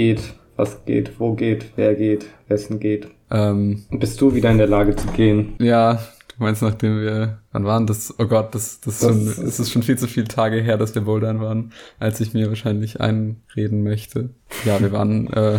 [0.00, 0.32] Geht?
[0.56, 1.20] Was geht?
[1.20, 1.72] Wo geht?
[1.76, 2.24] Wer geht?
[2.48, 3.08] Wessen geht?
[3.30, 5.56] Ähm, Bist du wieder in der Lage zu gehen?
[5.58, 8.14] ja, du meinst, nachdem wir, wann waren das?
[8.18, 10.62] Oh Gott, das, das, ist Das schon, ist- es ist schon viel zu viele Tage
[10.62, 14.30] her, dass wir bouldern waren, als ich mir wahrscheinlich einreden möchte.
[14.64, 15.58] Ja, wir waren äh,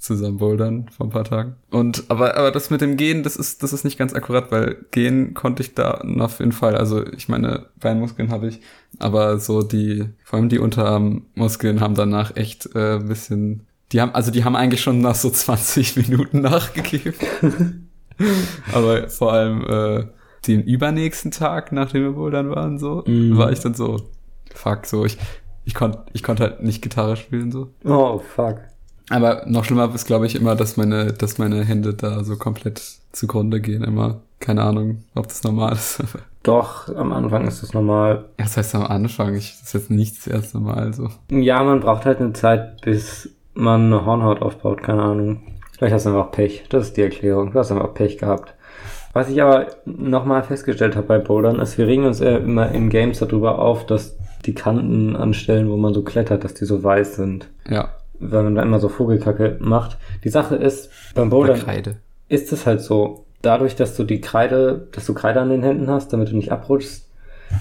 [0.00, 1.54] zusammen bouldern vor ein paar Tagen.
[1.70, 4.84] Und aber aber das mit dem Gehen, das ist das ist nicht ganz akkurat, weil
[4.90, 6.76] gehen konnte ich da auf jeden Fall.
[6.76, 8.60] Also ich meine Beinmuskeln habe ich,
[8.98, 13.65] aber so die vor allem die Unterarmmuskeln haben danach echt äh, ein bisschen.
[13.92, 17.14] Die haben also die haben eigentlich schon nach so 20 Minuten nachgegeben.
[18.72, 20.06] aber vor allem äh,
[20.46, 23.36] den übernächsten Tag, nachdem wir bouldern waren, so Mhm.
[23.36, 24.00] war ich dann so
[24.54, 25.18] fuck so ich
[25.64, 27.68] ich konnte ich konnte halt nicht Gitarre spielen so.
[27.84, 28.58] Oh, fuck.
[29.08, 32.82] Aber noch schlimmer ist, glaube ich, immer, dass meine, dass meine Hände da so komplett
[33.12, 34.22] zugrunde gehen immer.
[34.40, 36.02] Keine Ahnung, ob das normal ist.
[36.42, 38.26] Doch, am Anfang ist das normal.
[38.38, 41.08] Ja, das heißt am Anfang, ich, das ist jetzt nicht das erste Mal so.
[41.30, 45.42] Ja, man braucht halt eine Zeit, bis man eine Hornhaut aufbaut, keine Ahnung.
[45.76, 46.64] Vielleicht hast du einfach Pech.
[46.68, 47.52] Das ist die Erklärung.
[47.52, 48.54] Du hast einfach Pech gehabt.
[49.12, 52.90] Was ich aber nochmal festgestellt habe bei Bouldern, ist, wir regen uns ja immer in
[52.90, 56.82] Games darüber auf, dass die Kanten an Stellen, wo man so klettert, dass die so
[56.84, 57.48] weiß sind.
[57.68, 57.90] Ja,
[58.20, 59.96] Weil man da immer so Vogelkacke macht.
[60.24, 61.60] Die Sache ist, beim Bouldern
[62.28, 65.90] ist es halt so, dadurch, dass du die Kreide, dass du Kreide an den Händen
[65.90, 67.08] hast, damit du nicht abrutschst,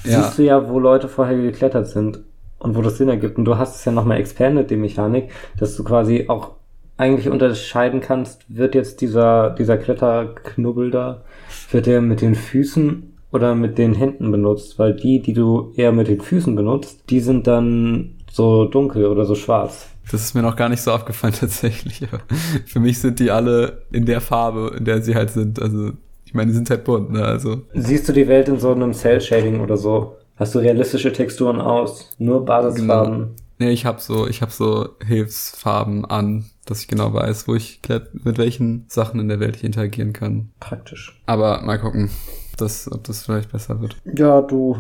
[0.04, 0.22] Ja.
[0.24, 2.20] siehst du ja, wo Leute vorher geklettert sind
[2.66, 3.38] und wo das Sinn ergibt.
[3.38, 6.52] Und du hast es ja nochmal expanded, die Mechanik, dass du quasi auch
[6.98, 11.24] eigentlich unterscheiden kannst, wird jetzt dieser, dieser Kletterknubbel da,
[11.72, 15.92] wird der mit den Füßen oder mit den Händen benutzt, weil die, die du eher
[15.92, 19.90] mit den Füßen benutzt, die sind dann so dunkel oder so schwarz.
[20.12, 22.04] Das ist mir noch gar nicht so aufgefallen tatsächlich.
[22.04, 22.22] Aber
[22.66, 25.62] für mich sind die alle in der Farbe, in der sie halt sind.
[25.62, 25.92] Also,
[26.26, 27.24] ich meine, die sind halt bunt, ne?
[27.24, 30.16] Also, Siehst du die Welt in so einem Cell-Shading oder so?
[30.36, 32.14] Hast du realistische Texturen aus?
[32.18, 33.36] Nur Basisfarben?
[33.58, 37.80] nee, ich habe so, ich habe so Hilfsfarben an, dass ich genau weiß, wo ich
[38.14, 40.50] mit welchen Sachen in der Welt ich interagieren kann.
[40.60, 41.22] Praktisch.
[41.26, 42.10] Aber mal gucken,
[42.52, 43.96] ob das, ob das vielleicht besser wird.
[44.14, 44.78] Ja, du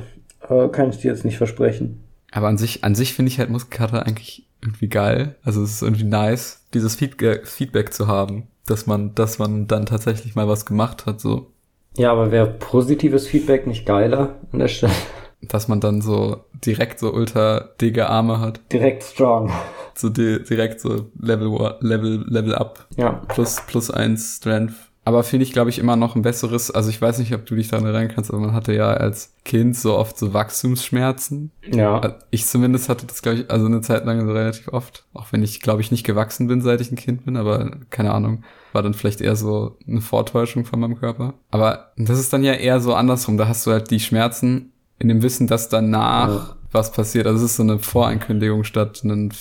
[0.49, 2.03] äh, kann ich dir jetzt nicht versprechen.
[2.31, 5.35] Aber an sich, an sich finde ich halt Muskelkater eigentlich irgendwie geil.
[5.43, 9.85] Also es ist irgendwie nice, dieses Feedge- Feedback zu haben, dass man, dass man dann
[9.85, 11.51] tatsächlich mal was gemacht hat, so,
[11.95, 14.91] Ja, aber wäre positives Feedback nicht geiler an der Stelle?
[15.47, 19.51] Dass man dann so direkt so ultra dicke Arme hat, Direkt strong.
[19.95, 23.21] so di direkt so Level Level Level up Ja.
[23.27, 24.73] plus plus eins Strength.
[25.07, 26.71] Aber finde ich, glaube ich, immer noch ein besseres.
[26.71, 29.35] Also ich weiß nicht, ob du dich daran erinnern kannst, aber man hatte ja als
[29.45, 31.51] Kind so oft so Wachstumsschmerzen.
[31.71, 32.15] Ja.
[32.31, 35.05] Ich zumindest hatte das, glaube ich, also eine Zeit lang so relativ oft.
[35.13, 38.13] Auch wenn ich, glaube ich, nicht gewachsen bin, seit ich ein Kind bin, aber keine
[38.13, 38.43] Ahnung.
[38.73, 41.35] War dann vielleicht eher so eine Vortäuschung von meinem Körper.
[41.51, 43.37] Aber das ist dann ja eher so andersrum.
[43.37, 46.55] Da hast du halt die Schmerzen in dem Wissen, dass danach Ja.
[46.71, 47.27] was passiert.
[47.27, 49.31] Also es ist so eine Voreinkündigung statt ein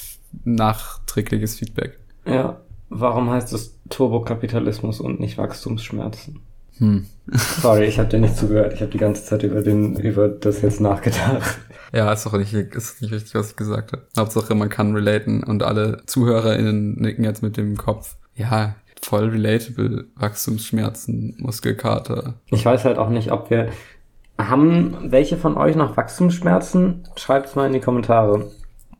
[0.45, 1.99] nachträgliches Feedback.
[2.27, 2.61] Ja.
[2.91, 6.41] Warum heißt es Turbokapitalismus und nicht Wachstumsschmerzen?
[6.79, 7.07] Hm.
[7.33, 8.73] Sorry, ich habe dir nicht zugehört.
[8.75, 11.59] Ich habe die ganze Zeit über den über das jetzt nachgedacht.
[11.93, 14.03] Ja, ist doch nicht, ist nicht richtig, was ich gesagt habe.
[14.19, 18.17] Hauptsache, man kann relaten und alle ZuhörerInnen nicken jetzt mit dem Kopf.
[18.35, 20.07] Ja, voll relatable.
[20.17, 22.35] Wachstumsschmerzen, Muskelkater.
[22.51, 23.69] Ich weiß halt auch nicht, ob wir
[24.39, 27.09] haben welche von euch noch Wachstumsschmerzen?
[27.17, 28.50] Schreibt's mal in die Kommentare.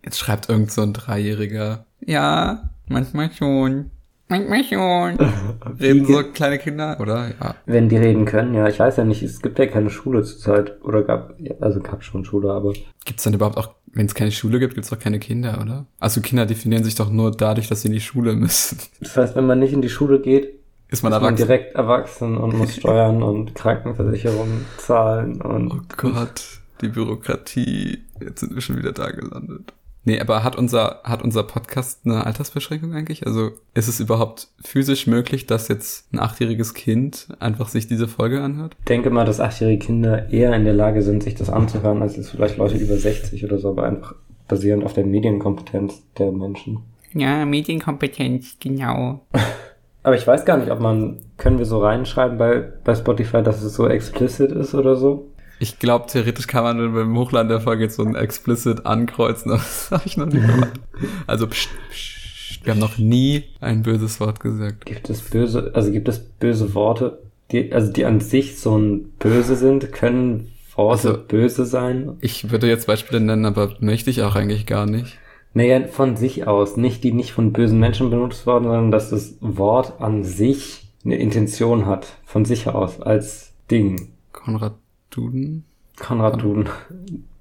[0.05, 1.87] Jetzt schreibt irgend so ein Dreijähriger.
[2.01, 3.91] Ja, manchmal schon.
[4.29, 5.19] Manchmal schon.
[5.81, 7.29] Reden so kleine Kinder, oder?
[7.41, 7.55] Ja.
[7.67, 10.83] Wenn die reden können, ja, ich weiß ja nicht, es gibt ja keine Schule zurzeit.
[10.83, 12.73] Oder gab, also gab schon Schule, aber.
[13.05, 15.87] Gibt's dann überhaupt auch, wenn es keine Schule gibt, gibt's doch keine Kinder, oder?
[16.01, 18.79] Also Kinder definieren sich doch nur dadurch, dass sie in die Schule müssen.
[19.01, 20.64] Das heißt, wenn man nicht in die Schule geht,
[20.95, 21.47] Ist man ist man erwachsen?
[21.49, 25.73] direkt erwachsen und muss Steuern und Krankenversicherung zahlen und.
[25.73, 28.05] Oh Gott, die Bürokratie.
[28.21, 29.73] Jetzt sind wir schon wieder da gelandet.
[30.05, 33.27] Nee, aber hat unser, hat unser Podcast eine Altersbeschränkung eigentlich?
[33.27, 38.41] Also ist es überhaupt physisch möglich, dass jetzt ein achtjähriges Kind einfach sich diese Folge
[38.41, 38.77] anhört?
[38.79, 42.17] Ich denke mal, dass achtjährige Kinder eher in der Lage sind, sich das anzuhören, als
[42.17, 44.15] jetzt vielleicht Leute über 60 oder so, aber einfach
[44.47, 46.79] basierend auf der Medienkompetenz der Menschen.
[47.15, 49.27] Ja, Medienkompetenz, genau.
[50.05, 53.63] Aber ich weiß gar nicht, ob man, können wir so reinschreiben bei, bei Spotify, dass
[53.63, 55.31] es so explicit ist oder so?
[55.61, 59.61] Ich glaube, theoretisch kann man beim Hochladen der Folge jetzt so ein Explicit ankreuzen, aber
[59.63, 60.73] das habe ich noch nie gemacht.
[61.27, 64.85] Also, pst, pst, wir haben noch nie ein böses Wort gesagt.
[64.87, 67.19] Gibt es böse, also gibt es böse Worte,
[67.51, 69.91] die, also die an sich so ein böse sind?
[69.93, 72.17] Können Worte Also- böse sein?
[72.21, 75.19] Ich würde jetzt Beispiele nennen, aber möchte ich auch eigentlich gar nicht.
[75.55, 76.77] Naja, von sich aus.
[76.77, 81.17] Nicht, die nicht von bösen Menschen benutzt worden, sondern dass das Wort an sich eine
[81.17, 82.19] Intention hat.
[82.25, 84.09] Von sich aus, als Ding.
[84.33, 84.75] Konrad
[85.11, 85.65] Duden?
[85.99, 86.69] Konrad Duden.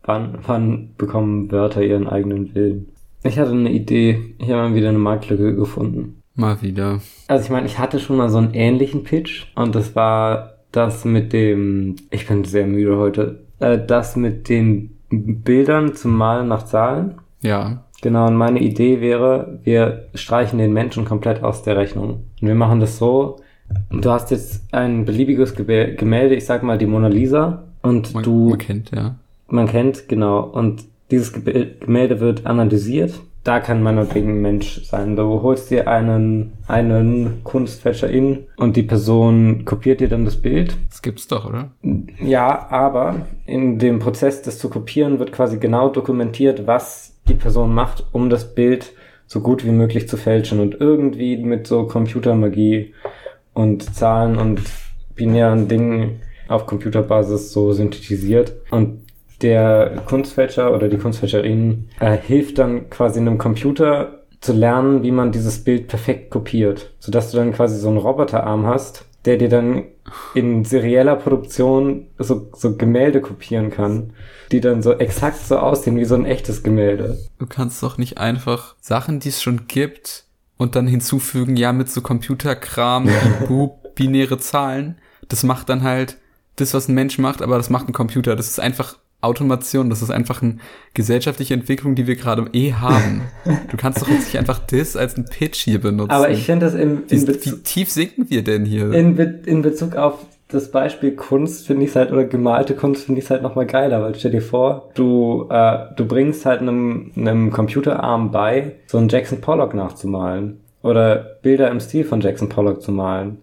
[0.03, 2.89] Wann, wann bekommen Wörter ihren eigenen Willen?
[3.23, 4.35] Ich hatte eine Idee.
[4.37, 6.21] Ich habe mal wieder eine Marktlücke gefunden.
[6.35, 6.99] Mal wieder.
[7.27, 11.05] Also ich meine, ich hatte schon mal so einen ähnlichen Pitch und das war das
[11.05, 16.63] mit dem, ich bin sehr müde heute, äh, das mit den Bildern zum Malen nach
[16.63, 17.15] Zahlen.
[17.41, 17.85] Ja.
[18.03, 22.25] Genau, und meine Idee wäre, wir streichen den Menschen komplett aus der Rechnung.
[22.41, 23.37] Und wir machen das so,
[23.91, 28.49] du hast jetzt ein beliebiges Gemälde, ich sag mal die Mona Lisa, und Man, du
[28.49, 29.15] man kennt, ja.
[29.47, 30.41] man kennt, genau.
[30.41, 33.21] Und dieses Gemälde wird analysiert.
[33.45, 35.15] Da kann meinetwegen ein Mensch sein.
[35.15, 40.75] Du holst dir einen, einen Kunstfälscher in und die Person kopiert dir dann das Bild.
[40.89, 41.71] Das gibt's doch, oder?
[42.21, 47.73] Ja, aber in dem Prozess, das zu kopieren, wird quasi genau dokumentiert, was die Person
[47.73, 48.93] macht, um das Bild
[49.27, 52.93] so gut wie möglich zu fälschen und irgendwie mit so Computermagie
[53.53, 54.61] und Zahlen und
[55.15, 58.53] binären Dingen auf Computerbasis so synthetisiert.
[58.69, 59.01] Und
[59.41, 65.31] der Kunstfälscher oder die Kunstfälscherin äh, hilft dann quasi einem Computer zu lernen, wie man
[65.31, 69.85] dieses Bild perfekt kopiert, sodass du dann quasi so einen Roboterarm hast, der dir dann
[70.33, 74.13] in serieller Produktion so, so Gemälde kopieren kann,
[74.51, 77.17] die dann so exakt so aussehen wie so ein echtes Gemälde.
[77.39, 80.25] Du kannst doch nicht einfach Sachen, die es schon gibt,
[80.57, 83.09] und dann hinzufügen, ja, mit so Computerkram,
[83.95, 84.97] binäre Zahlen.
[85.27, 86.17] Das macht dann halt
[86.55, 88.35] das, was ein Mensch macht, aber das macht ein Computer.
[88.35, 90.57] Das ist einfach Automation, das ist einfach eine
[90.93, 93.21] gesellschaftliche Entwicklung, die wir gerade eh haben.
[93.69, 96.11] Du kannst doch jetzt nicht einfach das als ein Pitch hier benutzen.
[96.11, 98.91] Aber ich finde das im, wie, in, Bezug, wie tief sinken wir denn hier?
[98.93, 103.05] in, Be in Bezug auf das Beispiel Kunst finde ich es halt, oder gemalte Kunst
[103.05, 106.61] finde ich es halt nochmal geiler, weil stell dir vor, du, äh, du bringst halt
[106.61, 110.59] einem, einem Computerarm bei, so einen Jackson Pollock nachzumalen.
[110.83, 113.37] Oder Bilder im Stil von Jackson Pollock zu malen.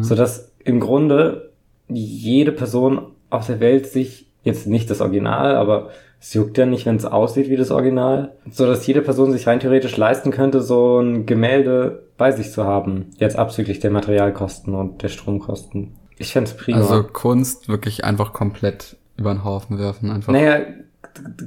[0.00, 1.50] Sodass im Grunde
[1.88, 5.90] jede Person auf der Welt sich, jetzt nicht das Original, aber
[6.20, 9.46] es juckt ja nicht, wenn es aussieht wie das Original, so dass jede Person sich
[9.46, 13.10] rein theoretisch leisten könnte, so ein Gemälde bei sich zu haben.
[13.16, 15.94] Jetzt abzüglich der Materialkosten und der Stromkosten.
[16.18, 16.78] Ich fänd's prima.
[16.78, 20.10] Also Kunst wirklich einfach komplett über den Haufen werfen.
[20.10, 20.32] Einfach.
[20.32, 20.60] naja,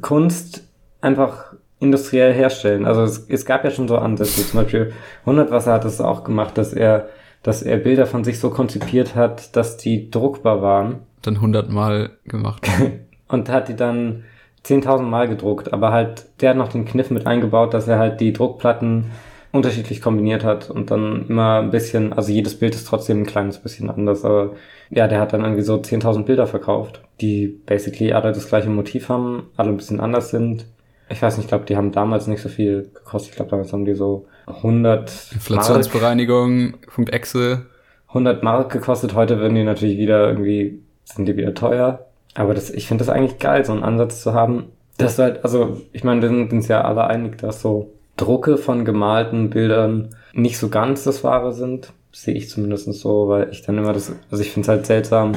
[0.02, 0.64] Kunst
[1.02, 2.86] einfach industriell herstellen.
[2.86, 4.46] Also es, es gab ja schon so Ansätze.
[4.46, 4.94] Zum Beispiel
[5.26, 7.10] Hundertwasser hat es auch gemacht, dass er,
[7.44, 11.00] dass er Bilder von sich so konzipiert hat, dass die druckbar waren.
[11.26, 12.68] Dann hundertmal gemacht.
[13.28, 14.24] und hat die dann
[14.66, 18.20] 10.000 Mal gedruckt, aber halt, der hat noch den Kniff mit eingebaut, dass er halt
[18.20, 19.12] die Druckplatten
[19.52, 23.58] unterschiedlich kombiniert hat und dann immer ein bisschen, also jedes Bild ist trotzdem ein kleines
[23.58, 24.54] bisschen anders, aber
[24.90, 29.10] ja, der hat dann irgendwie so 10.000 Bilder verkauft, die basically alle das gleiche Motiv
[29.10, 30.66] haben, alle ein bisschen anders sind.
[31.10, 33.32] Ich weiß nicht, ich glaube, die haben damals nicht so viel gekostet.
[33.32, 37.68] Ich glaube, damals haben die so 100 Mark, Inflationsbereinigung, Punkt Exe.
[38.10, 39.14] 100 Mark gekostet.
[39.14, 42.06] Heute würden die natürlich wieder irgendwie, sind die wieder teuer.
[42.34, 44.66] Aber das, ich finde das eigentlich geil, so einen Ansatz zu haben.
[44.98, 48.86] Das halt, also, ich meine, wir sind uns ja alle einig, dass so Drucke von
[48.86, 51.94] gemalten Bildern nicht so ganz das Wahre sind.
[52.12, 55.34] Sehe ich zumindest so, weil ich dann immer das, also ich finde es halt seltsam,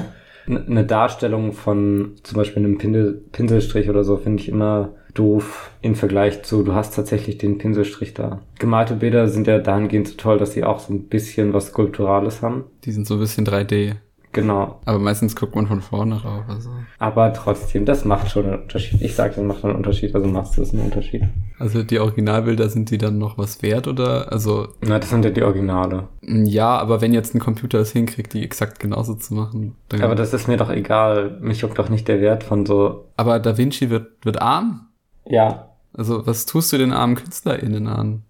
[0.47, 5.95] eine Darstellung von zum Beispiel einem Pinsel, Pinselstrich oder so finde ich immer doof im
[5.95, 8.40] Vergleich zu, du hast tatsächlich den Pinselstrich da.
[8.59, 12.42] Gemalte Bilder sind ja dahingehend so toll, dass sie auch so ein bisschen was Skulpturales
[12.42, 12.64] haben.
[12.85, 13.97] Die sind so ein bisschen 3D.
[14.32, 14.78] Genau.
[14.85, 16.44] Aber meistens guckt man von vorne rauf.
[16.49, 19.00] Also, Aber trotzdem, das macht schon einen Unterschied.
[19.00, 21.23] Ich sage, das macht einen Unterschied, also machst du es einen Unterschied.
[21.58, 24.30] also die Originalbilder, sind die dann noch was wert oder?
[24.30, 26.08] Also, Na, das sind ja die Originale.
[26.23, 29.76] ja, aber wenn jetzt ein Computer es hinkriegt, die exakt genauso zu machen.
[29.88, 31.38] Dann, Aber das ist mir doch egal.
[31.40, 33.06] Mich juckt doch nicht der Wert von so.
[33.16, 34.88] aber Da Vinci wird, wird arm?
[35.25, 35.70] Ja.
[35.94, 38.23] Also, was tust du den armen KünstlerInnen an?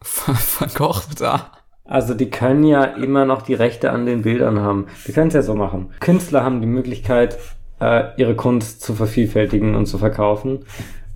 [0.00, 1.40] Van Van Gogh wird arm.
[1.84, 4.86] Also die können ja immer noch die Rechte an den Bildern haben.
[5.04, 5.90] Wir können es ja so machen.
[6.00, 7.38] Künstler haben die Möglichkeit,
[7.80, 10.60] äh, ihre Kunst zu vervielfältigen und zu verkaufen.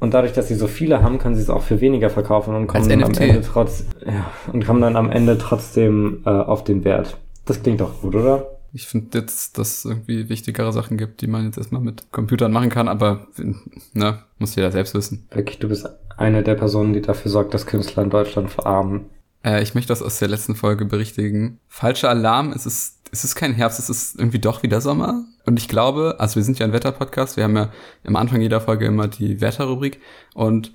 [0.01, 2.67] Und dadurch, dass sie so viele haben, können sie es auch für weniger verkaufen und
[2.67, 3.13] kommen dann am.
[3.15, 7.17] Ende trotz ja, und kommen dann am Ende trotzdem äh, auf den Wert.
[7.47, 8.47] Das klingt doch gut, oder?
[8.73, 12.53] Ich finde jetzt, dass es irgendwie wichtigere Sachen gibt, die man jetzt erstmal mit Computern
[12.53, 13.27] machen kann, aber
[13.95, 15.27] ne, muss jeder selbst wissen.
[15.33, 19.07] Wirklich, du bist eine der Personen, die dafür sorgt, dass Künstler in Deutschland verarmen.
[19.45, 21.61] Äh, ich möchte das aus der letzten Folge berichtigen.
[21.69, 25.25] Falscher Alarm, es ist, es ist kein Herbst, es ist irgendwie doch wieder Sommer.
[25.47, 27.71] Und ich glaube, also wir sind ja ein Wetterpodcast, wir haben ja
[28.05, 30.01] am Anfang jeder Folge immer die Wetterrubrik
[30.35, 30.73] und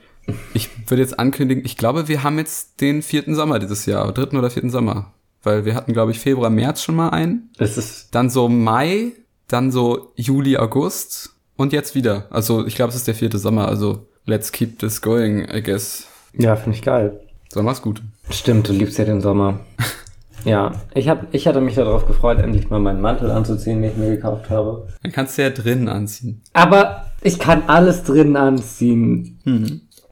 [0.54, 4.38] ich würde jetzt ankündigen, ich glaube, wir haben jetzt den vierten Sommer dieses Jahr, dritten
[4.38, 5.14] oder vierten Sommer.
[5.42, 7.52] Weil wir hatten, glaube ich, Februar, März schon mal einen.
[7.58, 9.12] Es ist Dann so Mai,
[9.50, 12.28] dann so Juli, August und jetzt wieder.
[12.30, 16.08] Also ich glaube, es ist der vierte Sommer, also let's keep this going, I guess.
[16.34, 17.20] ja, finde ich geil.
[17.50, 18.02] Sommer's gut.
[18.30, 19.60] Stimmt, du liebst ja den Sommer.
[20.46, 23.98] ja, ich hab, ich hatte mich darauf gefreut, endlich mal meinen Mantel anzuziehen, den ich
[23.98, 24.88] mir gekauft habe.
[25.02, 26.42] Dann kannst du ja drinnen anziehen.
[26.54, 29.40] Aber ich kann alles drin anziehen.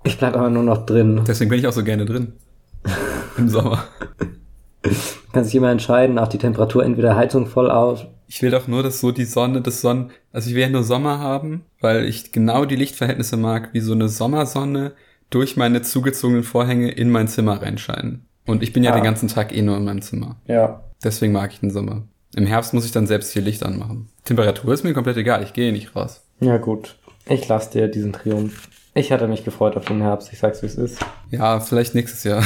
[0.03, 1.21] Ich bleib aber nur noch drin.
[1.27, 2.33] Deswegen bin ich auch so gerne drin.
[3.37, 3.83] Im Sommer.
[5.31, 8.05] Kann sich immer entscheiden, auch die Temperatur entweder Heizung voll aus.
[8.27, 10.83] Ich will doch nur, dass so die Sonne, das Sonnen, also ich will ja nur
[10.83, 14.93] Sommer haben, weil ich genau die Lichtverhältnisse mag, wie so eine Sommersonne
[15.31, 18.25] durch meine zugezogenen Vorhänge in mein Zimmer reinscheinen.
[18.45, 18.95] Und ich bin ja Ah.
[18.95, 20.35] den ganzen Tag eh nur in meinem Zimmer.
[20.45, 20.83] Ja.
[21.03, 22.03] Deswegen mag ich den Sommer.
[22.35, 24.09] Im Herbst muss ich dann selbst viel Licht anmachen.
[24.23, 26.21] Temperatur ist mir komplett egal, ich gehe nicht raus.
[26.39, 26.95] Ja, gut.
[27.27, 28.69] Ich lasse dir diesen Triumph.
[28.93, 30.99] Ich hatte mich gefreut auf den Herbst, ich sag's wie es ist.
[31.29, 32.43] Ja, vielleicht nächstes Jahr.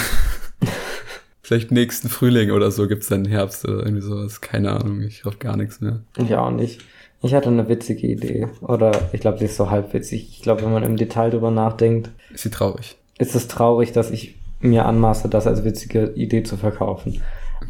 [1.41, 4.41] vielleicht nächsten Frühling oder so gibt's dann Herbst oder irgendwie sowas.
[4.41, 6.01] Keine Ahnung, ich hoffe gar nichts mehr.
[6.17, 6.81] Ich auch nicht.
[7.25, 8.47] Ich hatte eine witzige Idee.
[8.61, 10.29] Oder ich glaube, die ist so halb witzig.
[10.31, 12.95] Ich glaube, wenn man im Detail drüber nachdenkt, Ist sie traurig.
[13.17, 17.21] ist es traurig, dass ich mir anmaße, das als witzige Idee zu verkaufen.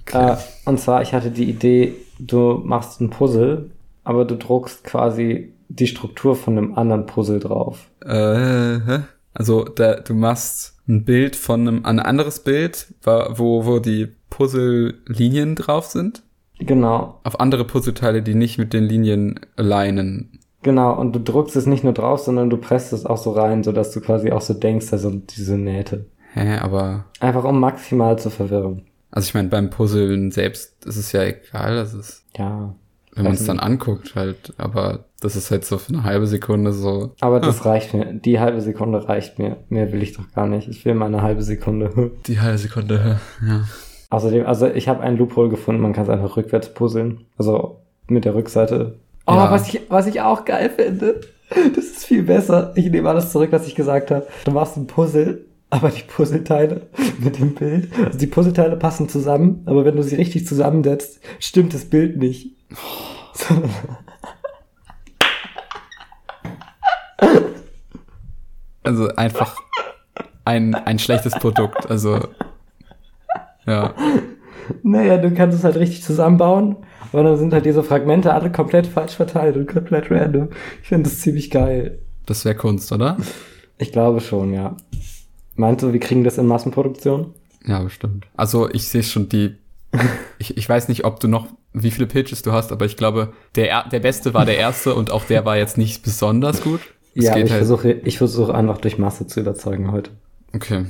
[0.01, 0.33] Okay.
[0.33, 3.71] Äh, und zwar, ich hatte die Idee, du machst ein Puzzle,
[4.03, 7.87] aber du druckst quasi die Struktur von einem anderen Puzzle drauf.
[8.05, 8.99] Äh,
[9.33, 15.55] also da, du machst ein Bild von einem, ein anderes Bild, wo, wo die Puzzle-Linien
[15.55, 16.23] drauf sind.
[16.59, 20.39] Genau, Auf andere Puzzleteile, die nicht mit den Linien alignen.
[20.63, 20.93] genau.
[20.97, 23.91] Und du druckst es nicht nur drauf, sondern du presst es auch so rein, sodass
[23.91, 26.05] du quasi auch so denkst, sind diese Nähte.
[26.33, 27.05] Hä, aber.
[27.19, 28.83] Einfach um maximal zu verwirren.
[29.11, 32.75] Also ich meine, beim Puzzeln selbst ist es ja egal, das ist, Ja.
[33.13, 36.73] wenn man es dann anguckt halt, aber das ist halt so für eine halbe Sekunde
[36.73, 37.13] so.
[37.21, 38.13] Aber das reicht mir.
[38.13, 39.57] Die halbe Sekunde reicht mir.
[39.69, 40.67] Mehr will ich doch gar nicht.
[40.67, 42.11] Ich will meine halbe Sekunde.
[42.27, 43.63] Die halbe Sekunde, ja.
[44.15, 47.25] Außerdem, also ich habe einen Loophole gefunden, man kann es einfach rückwärts puzzeln.
[47.37, 48.95] Also mit der Rückseite.
[49.27, 49.51] Oh, Ja.
[49.51, 51.19] was, ich, was ich auch geil finde.
[51.49, 52.71] Das ist viel besser.
[52.77, 54.25] Ich nehme alles zurück, was ich gesagt habe.
[54.45, 56.83] Du machst ein Puzzle, aber die Puzzleteile
[57.19, 57.89] mit dem Bild.
[58.05, 62.51] Also die Puzzleteile passen zusammen, aber wenn du sie richtig zusammensetzt, stimmt das Bild nicht.
[63.33, 63.53] So.
[68.83, 69.55] Also einfach
[70.45, 72.19] ein, ein schlechtes Produkt, also.
[73.65, 73.93] Ja.
[74.81, 76.77] Naja, du kannst es halt richtig zusammenbauen,
[77.13, 80.49] aber dann sind halt diese Fragmente alle komplett falsch verteilt und komplett random.
[80.81, 81.99] Ich finde das ziemlich geil.
[82.25, 83.17] Das wäre Kunst, oder?
[83.77, 84.75] Ich glaube schon, ja.
[85.55, 87.33] Meinst du, wir kriegen das in Massenproduktion?
[87.67, 88.25] Ja, bestimmt.
[88.37, 89.55] Also ich sehe schon die.
[90.39, 93.33] Ich, ich weiß nicht, ob du noch, wie viele Pitches du hast, aber ich glaube,
[93.55, 96.79] der, er- der beste war der erste und auch der war jetzt nicht besonders gut.
[97.15, 100.09] Es ja, ich halt- versuche ich versuche einfach durch Masse zu überzeugen heute.
[100.53, 100.85] Okay.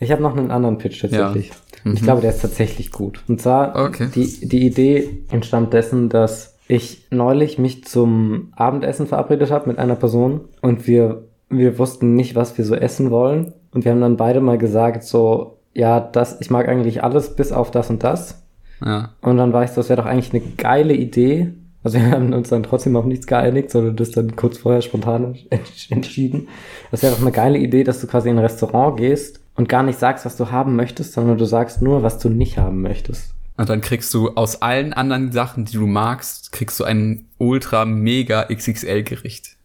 [0.00, 1.50] Ich habe noch einen anderen Pitch tatsächlich.
[1.84, 1.94] Mhm.
[1.94, 3.22] Ich glaube, der ist tatsächlich gut.
[3.28, 4.08] Und zwar, Okay.
[4.14, 9.96] die, die Idee entstammt dessen, dass ich neulich mich zum Abendessen verabredet habe mit einer
[9.96, 13.52] Person und wir, wir wussten nicht, was wir so essen wollen.
[13.72, 17.52] Und wir haben dann beide mal gesagt, so, ja, das, ich mag eigentlich alles bis
[17.52, 18.42] auf das und das.
[18.84, 19.10] Ja.
[19.22, 21.52] Und dann war ich so, das wäre doch eigentlich eine geile Idee.
[21.84, 25.36] Also wir haben uns dann trotzdem auf nichts geeinigt, sondern das dann kurz vorher spontan
[25.50, 26.48] ents- entschieden.
[26.90, 29.82] Das wäre doch eine geile Idee, dass du quasi in ein Restaurant gehst und gar
[29.82, 33.34] nicht sagst, was du haben möchtest, sondern du sagst nur, was du nicht haben möchtest.
[33.58, 37.84] Und dann kriegst du aus allen anderen Sachen, die du magst, kriegst du ein ultra
[37.84, 39.56] mega XXL Gericht.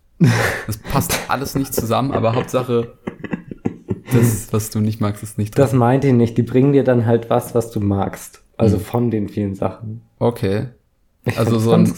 [0.67, 2.93] Das passt alles nicht zusammen, aber Hauptsache,
[4.11, 5.63] das, was du nicht magst, ist nicht drin.
[5.63, 6.37] Das meinte ich nicht.
[6.37, 8.41] Die bringen dir dann halt was, was du magst.
[8.57, 10.01] Also von den vielen Sachen.
[10.19, 10.67] Okay.
[11.25, 11.93] Ich Also so ein-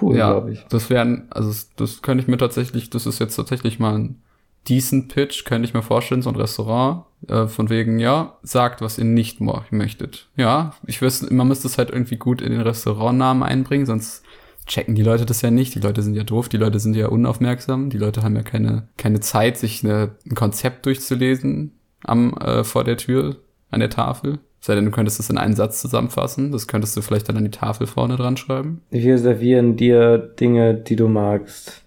[0.00, 0.64] cool, ja, glaube ich.
[0.68, 4.22] das wären, also das- das könnte ich mir tatsächlich, das ist jetzt tatsächlich mal ein
[4.68, 8.98] decent Pitch, könnte ich mir vorstellen, so ein Restaurant, äh, von wegen, ja, sagt, was
[8.98, 10.28] ihr nicht möchtet.
[10.36, 14.22] Ja, ich wüsste, man müsste es halt irgendwie gut in den Restaurantnamen einbringen, sonst
[14.66, 15.74] checken die Leute das ja nicht.
[15.74, 18.88] Die Leute sind ja doof, die Leute sind ja unaufmerksam, die Leute haben ja keine,
[18.96, 23.36] keine Zeit, sich eine, ein Konzept durchzulesen am, äh, vor der Tür,
[23.70, 24.38] an der Tafel.
[24.60, 26.50] Sei denn, du könntest es in einen Satz zusammenfassen.
[26.50, 28.82] Das könntest du vielleicht dann an die Tafel vorne dran schreiben.
[28.90, 31.82] Wir servieren dir Dinge, die du magst.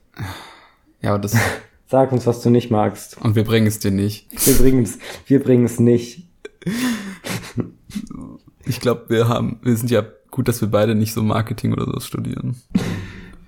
[1.02, 1.36] Ja, aber das,
[1.90, 3.18] Sag uns, was du nicht magst.
[3.22, 4.28] und wir bringen es dir nicht.
[4.46, 6.28] Wir bringen es, wir bringen es nicht.
[8.66, 11.86] Ich glaube, wir haben, wir sind ja gut, dass wir beide nicht so Marketing oder
[11.86, 12.58] so studieren.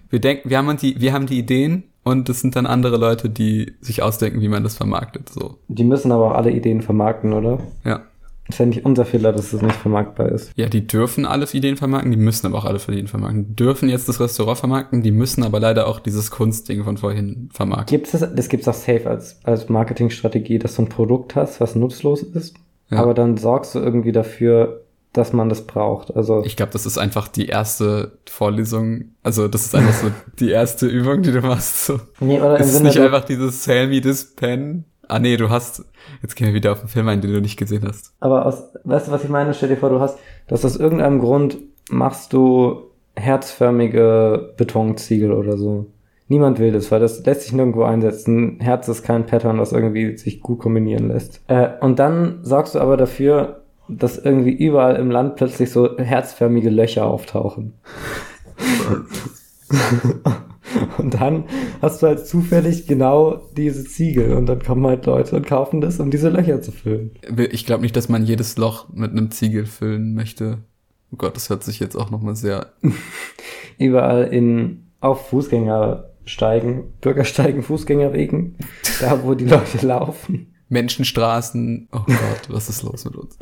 [0.09, 3.29] Wir denken, wir haben die, wir haben die Ideen und es sind dann andere Leute,
[3.29, 5.29] die sich ausdenken, wie man das vermarktet.
[5.29, 7.59] So, Die müssen aber auch alle Ideen vermarkten, oder?
[7.85, 8.01] ja.
[8.51, 10.51] Ist ja nicht unser Fehler, dass es nicht vermarktbar ist.
[10.55, 13.47] Ja, die dürfen alle Ideen vermarkten, die müssen aber auch alle Ideen vermarkten.
[13.47, 17.49] Die dürfen jetzt das Restaurant vermarkten, die müssen aber leider auch dieses Kunstding von vorhin
[17.53, 17.87] vermarkten.
[17.97, 21.75] Gibt es, das gibt's auch safe als, als Marketingstrategie, dass du ein Produkt hast, was
[21.75, 22.55] nutzlos ist,
[22.89, 22.99] Ja.
[22.99, 24.81] aber dann sorgst du irgendwie dafür,
[25.13, 26.15] dass man das braucht.
[26.15, 30.07] Also, Ich glaube, das ist einfach die erste Vorlesung, also das ist einfach so
[30.39, 31.85] die erste Übung, die du machst.
[31.85, 31.99] So.
[32.21, 34.85] nee, oder im Es ist Sinne nicht einfach dieses Sell me this pen.
[35.11, 35.83] Ah nee, du hast,
[36.21, 38.13] jetzt gehen wir wieder auf den Film ein, den du nicht gesehen hast.
[38.21, 39.53] Aber aus, weißt du, was ich meine?
[39.53, 41.57] Stell dir vor, du hast, dass aus irgendeinem Grund
[41.89, 42.83] machst du
[43.17, 45.87] herzförmige Betonziegel oder so.
[46.29, 48.61] Niemand will das, weil das lässt sich nirgendwo einsetzen.
[48.61, 51.41] Herz ist kein Pattern, das irgendwie sich gut kombinieren lässt.
[51.47, 56.69] Äh, und dann sorgst du aber dafür, dass irgendwie überall im Land plötzlich so herzförmige
[56.69, 57.73] Löcher auftauchen.
[60.97, 61.45] und dann
[61.81, 65.99] hast du halt zufällig genau diese Ziegel und dann kommen halt Leute und kaufen das,
[65.99, 67.11] um diese Löcher zu füllen.
[67.51, 70.59] Ich glaube nicht, dass man jedes Loch mit einem Ziegel füllen möchte.
[71.11, 72.73] Oh Gott, das hört sich jetzt auch nochmal sehr.
[73.77, 78.57] Überall in auf Fußgängersteigen, Bürgersteigen, Fußgängerwegen,
[79.01, 80.53] da wo die Leute laufen.
[80.69, 81.89] Menschenstraßen.
[81.91, 83.37] Oh Gott, was ist los mit uns?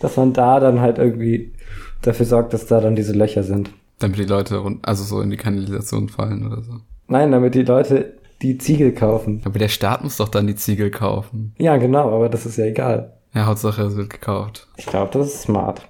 [0.00, 1.52] Dass man da dann halt irgendwie
[2.00, 3.70] dafür sorgt, dass da dann diese Löcher sind.
[4.02, 6.80] Damit die Leute also so in die Kanalisation fallen oder so.
[7.06, 9.40] Nein, damit die Leute die Ziegel kaufen.
[9.44, 11.54] Aber der Staat muss doch dann die Ziegel kaufen.
[11.58, 13.12] Ja, genau, aber das ist ja egal.
[13.32, 14.66] Ja, Hauptsache es wird gekauft.
[14.76, 15.88] Ich glaube, das ist smart.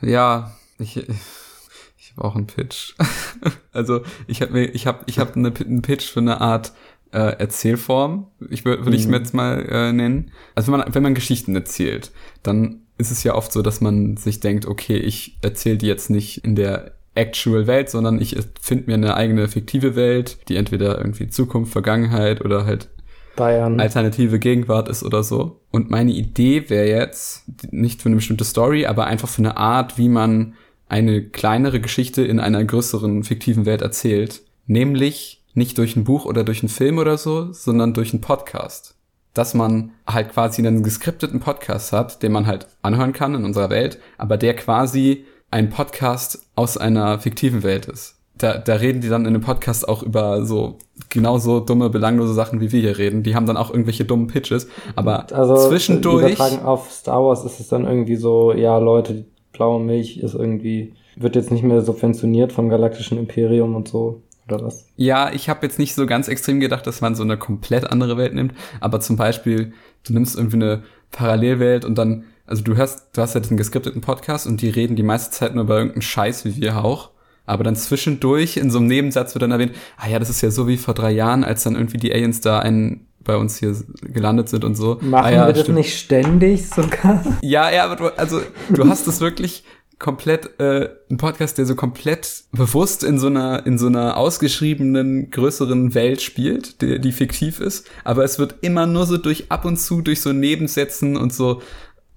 [0.00, 2.94] Ja, ich, ich habe auch einen Pitch.
[3.72, 6.72] also ich habe mir, ich habe, ich habe eine, einen Pitch für eine Art
[7.12, 8.28] äh, Erzählform.
[8.50, 10.30] Ich würde würd ich es mir jetzt mal äh, nennen.
[10.54, 12.12] Also wenn man, wenn man Geschichten erzählt,
[12.44, 16.10] dann ist es ja oft so, dass man sich denkt, okay, ich erzähle die jetzt
[16.10, 20.98] nicht in der actual Welt, sondern ich finde mir eine eigene fiktive Welt, die entweder
[20.98, 22.88] irgendwie Zukunft, Vergangenheit oder halt
[23.36, 23.80] Bayern.
[23.80, 25.60] alternative Gegenwart ist oder so.
[25.70, 29.98] Und meine Idee wäre jetzt nicht für eine bestimmte Story, aber einfach für eine Art,
[29.98, 30.54] wie man
[30.88, 34.42] eine kleinere Geschichte in einer größeren fiktiven Welt erzählt.
[34.66, 38.96] Nämlich nicht durch ein Buch oder durch einen Film oder so, sondern durch einen Podcast.
[39.34, 43.70] Dass man halt quasi einen geskripteten Podcast hat, den man halt anhören kann in unserer
[43.70, 48.16] Welt, aber der quasi ein Podcast aus einer fiktiven Welt ist.
[48.36, 50.78] Da, da reden die dann in einem Podcast auch über so
[51.10, 53.22] genauso dumme, belanglose Sachen, wie wir hier reden.
[53.22, 56.34] Die haben dann auch irgendwelche dummen Pitches, aber also zwischendurch.
[56.34, 60.34] Übertragen auf Star Wars ist es dann irgendwie so, ja Leute, die blaue Milch ist
[60.34, 64.22] irgendwie, wird jetzt nicht mehr subventioniert vom galaktischen Imperium und so.
[64.48, 64.88] Oder was?
[64.96, 68.16] Ja, ich habe jetzt nicht so ganz extrem gedacht, dass man so eine komplett andere
[68.16, 69.72] Welt nimmt, aber zum Beispiel,
[70.04, 74.00] du nimmst irgendwie eine Parallelwelt und dann, also du hörst, du hast ja diesen geskripteten
[74.00, 77.10] Podcast und die reden die meiste Zeit nur über irgendeinen Scheiß, wie wir auch.
[77.46, 80.50] Aber dann zwischendurch in so einem Nebensatz wird dann erwähnt, ah ja, das ist ja
[80.50, 83.74] so wie vor drei Jahren, als dann irgendwie die Aliens da einen bei uns hier
[84.02, 84.98] gelandet sind und so.
[85.00, 85.78] Machen ah, ja, wir das stimmt.
[85.78, 87.24] nicht ständig sogar?
[87.42, 89.64] Ja, ja, aber du, also du hast es wirklich
[89.98, 95.30] komplett äh, ein Podcast, der so komplett bewusst in so einer in so einer ausgeschriebenen
[95.30, 99.64] größeren Welt spielt, die, die fiktiv ist, aber es wird immer nur so durch ab
[99.64, 101.62] und zu durch so Nebensätzen und so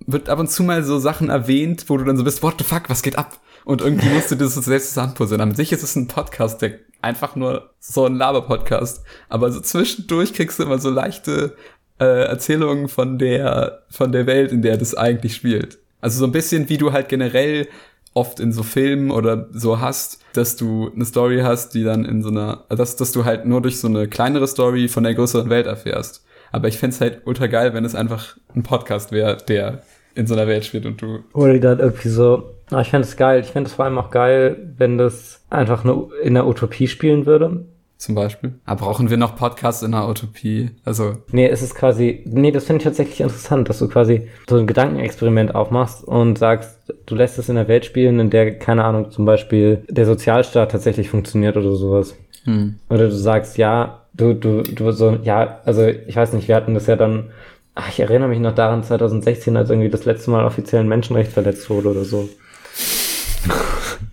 [0.07, 2.63] wird ab und zu mal so Sachen erwähnt, wo du dann so bist, what the
[2.63, 3.39] fuck, was geht ab?
[3.65, 5.41] Und irgendwie musst du das selbst zusammenpuzzeln.
[5.41, 10.33] An sich ist es ein Podcast, der einfach nur so ein Laber-Podcast, aber so zwischendurch
[10.33, 11.55] kriegst du immer so leichte
[11.99, 15.79] äh, Erzählungen von der von der Welt, in der das eigentlich spielt.
[15.99, 17.67] Also so ein bisschen wie du halt generell
[18.13, 22.23] oft in so Filmen oder so hast, dass du eine Story hast, die dann in
[22.23, 25.49] so einer, dass, dass du halt nur durch so eine kleinere Story von der größeren
[25.49, 26.25] Welt erfährst.
[26.51, 29.83] Aber ich fänd's halt ultra geil, wenn es einfach ein Podcast wäre, der
[30.17, 31.19] in so einer Welt spielt und du.
[31.33, 33.39] Oder die dann irgendwie so, ah, ich fände es geil.
[33.39, 37.25] Ich fände es vor allem auch geil, wenn das einfach eine, in der Utopie spielen
[37.25, 37.65] würde.
[37.97, 38.53] Zum Beispiel.
[38.65, 40.69] Aber brauchen wir noch Podcasts in einer Utopie?
[40.85, 44.57] Also, Nee, es ist quasi, nee, das finde ich tatsächlich interessant, dass du quasi so
[44.57, 48.83] ein Gedankenexperiment aufmachst und sagst, du lässt es in der Welt spielen, in der, keine
[48.83, 52.15] Ahnung, zum Beispiel der Sozialstaat tatsächlich funktioniert oder sowas.
[52.43, 52.75] hm.
[52.89, 56.75] Oder du sagst, ja, du, du, du so, ja, also ich weiß nicht, wir hatten
[56.75, 57.31] das ja dann,
[57.77, 61.31] ach, ich erinnere mich noch daran, 2016, als irgendwie das letzte Mal offiziell ein Menschenrecht
[61.31, 62.29] verletzt wurde oder so.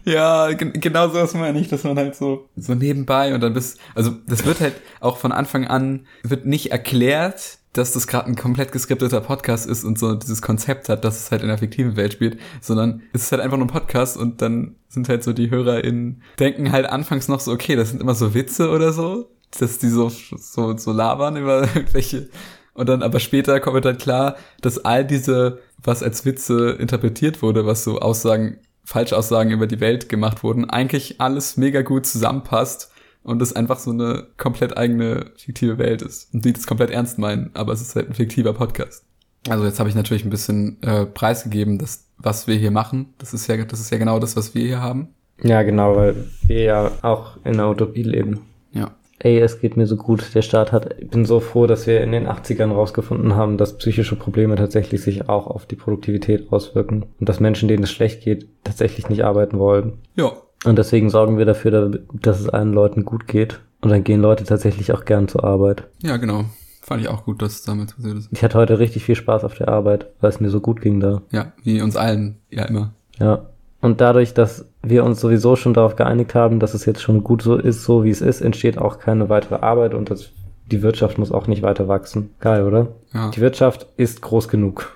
[0.06, 3.54] Ja, gen genau so ist meine ich, dass man halt so, so nebenbei und dann
[3.54, 8.26] bist, also das wird halt auch von Anfang an, wird nicht erklärt, dass das gerade
[8.26, 11.56] ein komplett geskripteter Podcast ist und so dieses Konzept hat, dass es halt in einer
[11.56, 15.24] fiktiven Welt spielt, sondern es ist halt einfach nur ein Podcast und dann sind halt
[15.24, 18.92] so die HörerInnen, denken halt anfangs noch so, okay, das sind immer so Witze oder
[18.92, 22.28] so, dass die so, so, so labern über irgendwelche
[22.74, 27.66] und dann aber später kommt halt klar, dass all diese, was als Witze interpretiert wurde,
[27.66, 32.90] was so Aussagen, Falschaussagen über die Welt gemacht wurden, eigentlich alles mega gut zusammenpasst
[33.22, 36.34] und es einfach so eine komplett eigene fiktive Welt ist.
[36.34, 39.04] Und die das komplett ernst meinen, aber es ist halt ein fiktiver Podcast.
[39.48, 43.14] Also jetzt habe ich natürlich ein bisschen äh, preisgegeben, dass was wir hier machen.
[43.18, 45.08] Das ist ja, das ist ja genau das, was wir hier haben.
[45.42, 46.14] Ja, genau, weil
[46.46, 48.40] wir ja auch in einer Utopie leben.
[48.72, 48.90] Ja.
[49.20, 50.34] Ey, es geht mir so gut.
[50.34, 53.78] Der Staat hat, ich bin so froh, dass wir in den 80ern rausgefunden haben, dass
[53.78, 58.22] psychische Probleme tatsächlich sich auch auf die Produktivität auswirken und dass Menschen, denen es schlecht
[58.22, 59.94] geht, tatsächlich nicht arbeiten wollen.
[60.16, 60.32] Ja.
[60.64, 63.60] Und deswegen sorgen wir dafür, dass es allen Leuten gut geht.
[63.82, 65.84] Und dann gehen Leute tatsächlich auch gern zur Arbeit.
[66.02, 66.46] Ja, genau.
[66.80, 68.28] Fand ich auch gut, dass es damit passiert ist.
[68.32, 71.00] Ich hatte heute richtig viel Spaß auf der Arbeit, weil es mir so gut ging
[71.00, 71.22] da.
[71.30, 72.94] Ja, wie uns allen ja immer.
[73.18, 73.46] Ja.
[73.80, 77.42] Und dadurch, dass wir uns sowieso schon darauf geeinigt haben, dass es jetzt schon gut
[77.42, 80.30] so ist, so wie es ist, entsteht auch keine weitere Arbeit und das,
[80.70, 82.30] die Wirtschaft muss auch nicht weiter wachsen.
[82.40, 82.88] Geil, oder?
[83.12, 83.30] Ja.
[83.30, 84.92] Die Wirtschaft ist groß genug.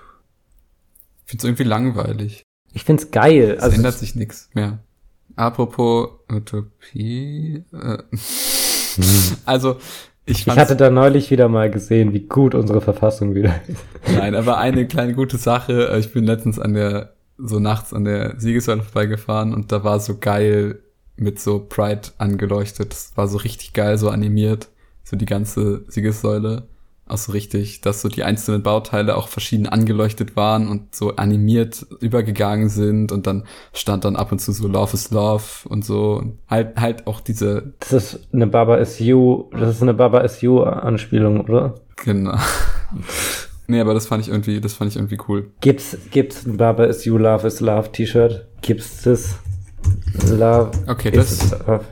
[1.25, 2.43] Ich find's irgendwie langweilig.
[2.73, 3.55] Ich find's geil.
[3.57, 4.79] Es Also ändert sich nichts mehr.
[5.37, 7.65] Apropos Utopie.
[7.73, 7.99] Äh,
[9.45, 9.77] also,
[10.25, 13.79] ich, ich hatte da neulich wieder mal gesehen, wie gut unsere Verfassung wieder ist.
[14.15, 15.89] Nein, aber eine kleine gute Sache.
[15.91, 20.01] äh, Ich bin letztens an der, so nachts an der Siegessäule vorbeigefahren und da war
[20.01, 20.81] so geil
[21.17, 22.93] mit so Pride angeleuchtet.
[22.93, 24.69] Das war so richtig geil, so animiert.
[25.05, 26.65] So die ganze Siegessäule.
[27.07, 31.87] Auch so richtig, dass so die einzelnen Bauteile auch verschieden angeleuchtet waren und so animiert
[32.01, 36.17] übergegangen sind und dann stand dann ab und zu so Love is Love und so.
[36.17, 40.21] Und halt, halt auch diese, Das ist eine Baba is You, das ist eine Baba
[40.21, 41.77] is You Anspielung, oder?
[41.97, 42.37] genau.
[43.69, 45.51] nee, aber das fand ich irgendwie, das fand ich irgendwie cool.
[45.61, 48.47] Gibt's, gibt's ein Baba is You, Love is Love T-Shirt?
[48.63, 49.37] Gibt's das?
[50.29, 51.85] Love Okay, das Love.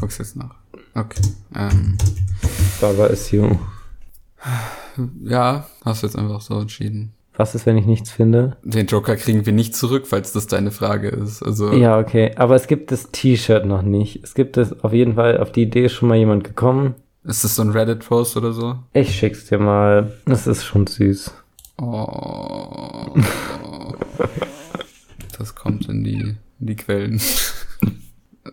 [0.00, 0.54] guckst jetzt nach.
[0.94, 1.20] Okay.
[1.54, 1.96] Ähm,
[2.80, 3.50] Baba is You.
[5.22, 7.12] Ja, hast du jetzt einfach so entschieden.
[7.36, 8.56] Was ist, wenn ich nichts finde?
[8.64, 11.42] Den Joker kriegen wir nicht zurück, falls das deine Frage ist.
[11.42, 12.32] Also, Ja, okay.
[12.36, 14.22] Aber es gibt das T-Shirt noch nicht.
[14.24, 16.96] Es gibt es auf jeden Fall, auf die Idee ist schon mal jemand gekommen.
[17.24, 18.78] Ist das so ein Reddit-Post oder so?
[18.92, 20.12] Ich schick's dir mal.
[20.26, 21.32] Das ist schon süß.
[21.80, 23.14] Oh.
[25.38, 27.18] Das kommt in die, in die Quellen.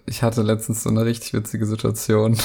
[0.06, 2.38] Ich hatte letztens so eine richtig witzige Situation.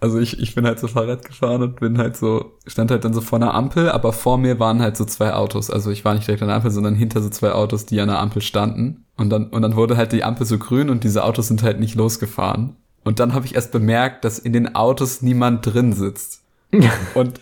[0.00, 3.12] Also ich, ich bin halt so Fahrrad gefahren und bin halt so, stand halt dann
[3.12, 5.70] so vor einer Ampel, aber vor mir waren halt so zwei Autos.
[5.70, 8.08] Also ich war nicht direkt an der Ampel, sondern hinter so zwei Autos, die an
[8.08, 9.04] der Ampel standen.
[9.16, 11.80] Und dann, und dann wurde halt die Ampel so grün und diese Autos sind halt
[11.80, 12.76] nicht losgefahren.
[13.04, 16.42] Und dann habe ich erst bemerkt, dass in den Autos niemand drin sitzt.
[17.14, 17.40] Und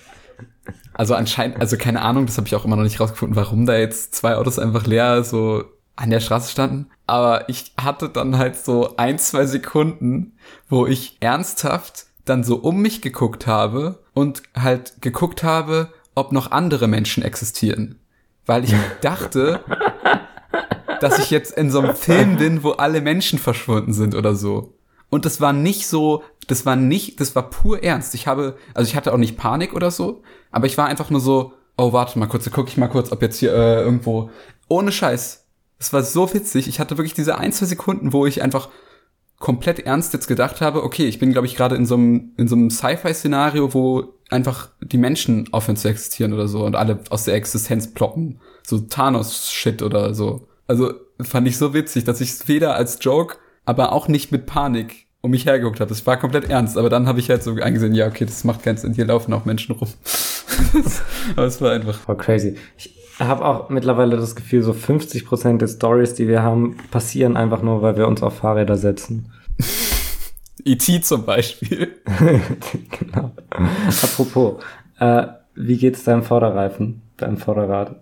[0.95, 3.77] also anscheinend, also keine Ahnung, das habe ich auch immer noch nicht rausgefunden, warum da
[3.77, 5.65] jetzt zwei Autos einfach leer so
[5.97, 6.91] an der Straße standen.
[7.07, 10.33] Aber ich hatte dann halt so ein, zwei Sekunden,
[10.69, 16.51] wo ich ernsthaft dann so um mich geguckt habe und halt geguckt habe, ob noch
[16.51, 17.99] andere Menschen existieren.
[18.47, 19.61] Weil ich dachte,
[21.01, 24.75] dass ich jetzt in so einem Film bin, wo alle Menschen verschwunden sind oder so.
[25.11, 28.15] Und das war nicht so, das war nicht, das war pur ernst.
[28.15, 31.21] Ich habe, also ich hatte auch nicht Panik oder so, aber ich war einfach nur
[31.21, 34.31] so, oh, warte mal kurz, da gucke ich mal kurz, ob jetzt hier äh, irgendwo,
[34.69, 35.47] ohne Scheiß.
[35.79, 36.69] Es war so witzig.
[36.69, 38.69] Ich hatte wirklich diese ein, zwei Sekunden, wo ich einfach
[39.39, 42.49] komplett ernst jetzt gedacht habe, okay, ich bin, glaube ich, gerade in so einem, in
[42.49, 47.25] so einem Sci-Fi-Szenario, wo einfach die Menschen aufhören zu existieren oder so und alle aus
[47.25, 48.41] der Existenz ploppen.
[48.65, 50.49] So Thanos-Shit oder so.
[50.67, 53.37] Also fand ich so witzig, dass ich es weder als Joke,
[53.69, 55.91] aber auch nicht mit Panik um mich hergeguckt habe.
[55.91, 58.63] Das war komplett ernst, aber dann habe ich halt so eingesehen, ja, okay, das macht
[58.63, 59.89] keinen Sinn, hier laufen auch Menschen rum.
[61.37, 61.99] aber es war einfach.
[61.99, 62.57] Voll crazy.
[62.79, 67.61] Ich habe auch mittlerweile das Gefühl, so 50% der Stories, die wir haben, passieren einfach
[67.61, 69.33] nur, weil wir uns auf Fahrräder setzen.
[70.65, 71.03] E.T.
[71.03, 71.95] Zum Beispiel.
[72.99, 73.33] genau.
[74.03, 74.63] Apropos,
[74.99, 77.97] äh, wie geht's deinem Vorderreifen, deinem Vorderrad?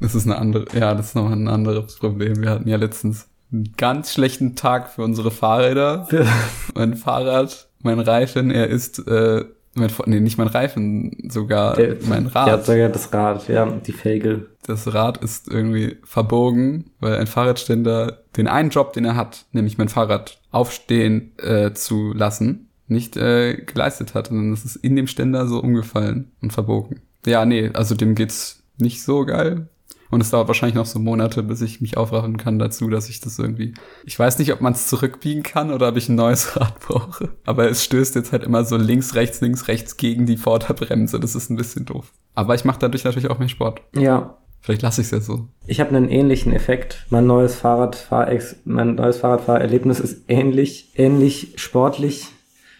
[0.00, 2.42] Das ist eine andere, ja, das ist noch ein anderes Problem.
[2.42, 6.08] Wir hatten ja letztens einen ganz schlechten Tag für unsere Fahrräder.
[6.74, 12.24] mein Fahrrad, mein Reifen, er ist, äh, mein, nee, nicht mein Reifen, sogar Der- mein
[12.34, 12.66] Ja, Rad.
[12.66, 14.46] sogar das Rad, ja, die Felge.
[14.66, 19.78] Das Rad ist irgendwie verbogen, weil ein Fahrradständer den einen Job, den er hat, nämlich
[19.78, 24.30] mein Fahrrad aufstehen äh, zu lassen, nicht äh, geleistet hat.
[24.30, 27.00] Und es ist in dem Ständer so umgefallen und verbogen.
[27.26, 29.68] Ja, nee, also dem geht's nicht so geil.
[30.12, 33.20] Und es dauert wahrscheinlich noch so Monate, bis ich mich aufraffen kann dazu, dass ich
[33.20, 33.72] das irgendwie.
[34.04, 37.30] Ich weiß nicht, ob man es zurückbiegen kann oder ob ich ein neues Rad brauche.
[37.46, 41.18] Aber es stößt jetzt halt immer so links, rechts, links, rechts gegen die Vorderbremse.
[41.18, 42.12] Das ist ein bisschen doof.
[42.34, 43.80] Aber ich mache dadurch natürlich auch mehr Sport.
[43.96, 45.48] Ja, Vielleicht lasse ich es ja so.
[45.66, 47.06] ich habe einen ähnlichen Effekt.
[47.10, 52.28] Mein neues Fahrradfahrex, mein neues Fahrradfahrerlebnis ist ähnlich, ähnlich sportlich,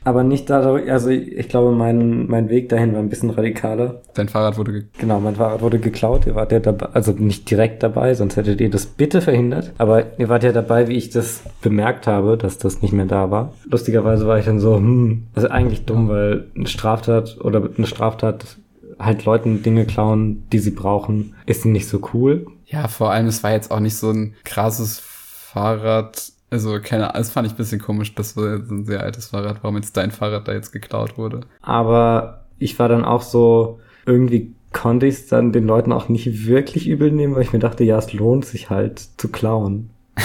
[0.04, 4.02] aber nicht dadurch, also ich glaube, mein, mein Weg dahin war ein bisschen radikaler.
[4.14, 6.26] Dein Fahrrad wurde ge Genau, mein Fahrrad wurde geklaut.
[6.26, 9.72] Ihr wart ja dabei, also nicht direkt dabei, sonst hättet ihr das bitte verhindert.
[9.78, 13.30] Aber ihr wart ja dabei, wie ich das bemerkt habe, dass das nicht mehr da
[13.30, 13.52] war.
[13.64, 18.56] Lustigerweise war ich dann so, hm, ist eigentlich dumm, weil eine Straftat oder eine Straftat
[18.98, 22.46] halt Leuten Dinge klauen, die sie brauchen, ist nicht so cool.
[22.66, 26.31] Ja, vor allem, es war jetzt auch nicht so ein krasses Fahrrad.
[26.52, 29.28] Also, keine Ahnung, das fand ich ein bisschen komisch, das war jetzt ein sehr altes
[29.28, 31.40] Fahrrad, warum jetzt dein Fahrrad da jetzt geklaut wurde.
[31.62, 36.46] Aber ich war dann auch so, irgendwie konnte ich es dann den Leuten auch nicht
[36.46, 39.90] wirklich übel nehmen, weil ich mir dachte, ja, es lohnt sich halt zu klauen.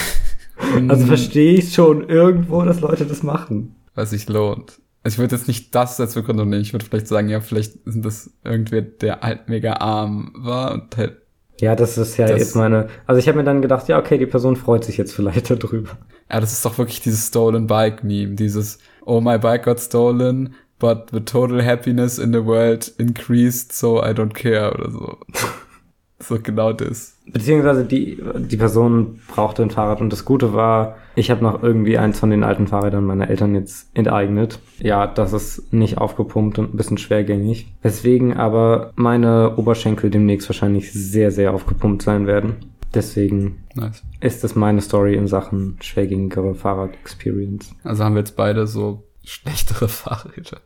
[0.89, 3.75] Also verstehe ich schon irgendwo, dass Leute das machen.
[3.93, 4.79] Was sich lohnt.
[5.03, 6.63] Also ich würde jetzt nicht das als Begründung nehmen.
[6.63, 10.97] Ich würde vielleicht sagen, ja, vielleicht sind das irgendwer, der halt mega arm war und
[10.97, 11.17] halt
[11.61, 12.87] Ja, das ist ja Das- jetzt meine.
[13.05, 15.91] Also ich habe mir dann gedacht, ja, okay, die Person freut sich jetzt vielleicht darüber.
[16.31, 20.53] Ja, das ist doch wirklich dieses Stolen Bike Meme, dieses Oh my bike got stolen,
[20.79, 25.17] but the total happiness in the world increased, so I don't care oder so.
[26.19, 27.17] so genau das.
[27.25, 31.97] Beziehungsweise die, die Person brauchte ein Fahrrad und das Gute war, ich habe noch irgendwie
[31.97, 34.59] eins von den alten Fahrrädern meiner Eltern jetzt enteignet.
[34.79, 37.71] Ja, das ist nicht aufgepumpt und ein bisschen schwergängig.
[37.81, 42.57] Weswegen aber meine Oberschenkel demnächst wahrscheinlich sehr, sehr aufgepumpt sein werden.
[42.93, 44.03] Deswegen Nice.
[44.21, 47.75] ist das meine Story in Sachen schwergängigere Fahrrad-Experience.
[47.83, 50.61] Also haben wir jetzt beide so schlechtere Fahrräder.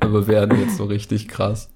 [0.00, 1.70] Aber werden jetzt so richtig krass.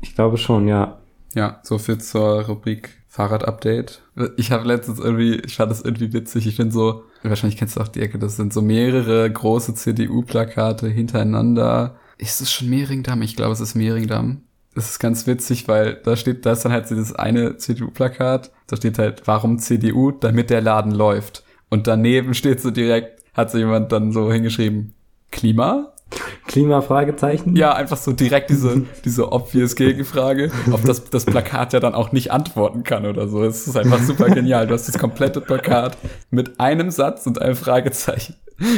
[0.00, 0.98] Ich glaube schon, ja.
[1.34, 4.02] Ja, so viel zur Rubrik Fahrrad-Update.
[4.36, 6.46] Ich habe letztens irgendwie, ich fand das irgendwie witzig.
[6.46, 10.88] Ich finde so, wahrscheinlich kennst du auch die Ecke, das sind so mehrere große CDU-Plakate
[10.88, 11.96] hintereinander.
[12.18, 13.22] Ist es schon Mehringdamm?
[13.22, 14.42] Ich glaube, es ist Mehringdamm.
[14.74, 18.52] Das ist ganz witzig, weil da steht, da ist dann halt so das eine CDU-Plakat.
[18.66, 20.12] Da steht halt, warum CDU?
[20.12, 21.44] Damit der Laden läuft.
[21.68, 24.94] Und daneben steht so direkt, hat so jemand dann so hingeschrieben,
[25.30, 25.92] Klima?
[26.46, 27.54] Klima-Fragezeichen?
[27.54, 32.12] Ja, einfach so direkt diese, diese obvious Gegenfrage, auf das das Plakat ja dann auch
[32.12, 33.44] nicht antworten kann oder so.
[33.44, 34.66] Es ist einfach super genial.
[34.66, 35.98] Du hast das komplette Plakat
[36.30, 38.36] mit einem Satz und einem Fragezeichen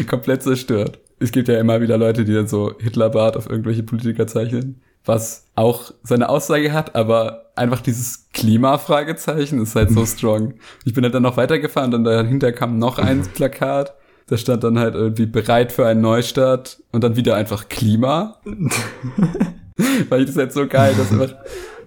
[0.09, 0.99] komplett zerstört.
[1.21, 5.47] Es gibt ja immer wieder Leute, die dann so Hitlerbart auf irgendwelche Politiker zeichnen, was
[5.55, 10.55] auch seine Aussage hat, aber einfach dieses Klima-Fragezeichen ist halt so strong.
[10.85, 13.95] Ich bin halt dann noch weitergefahren und dahinter kam noch ein Plakat.
[14.27, 18.41] Da stand dann halt irgendwie bereit für einen Neustart und dann wieder einfach Klima.
[20.09, 21.35] Weil ich das halt so geil, dass einfach,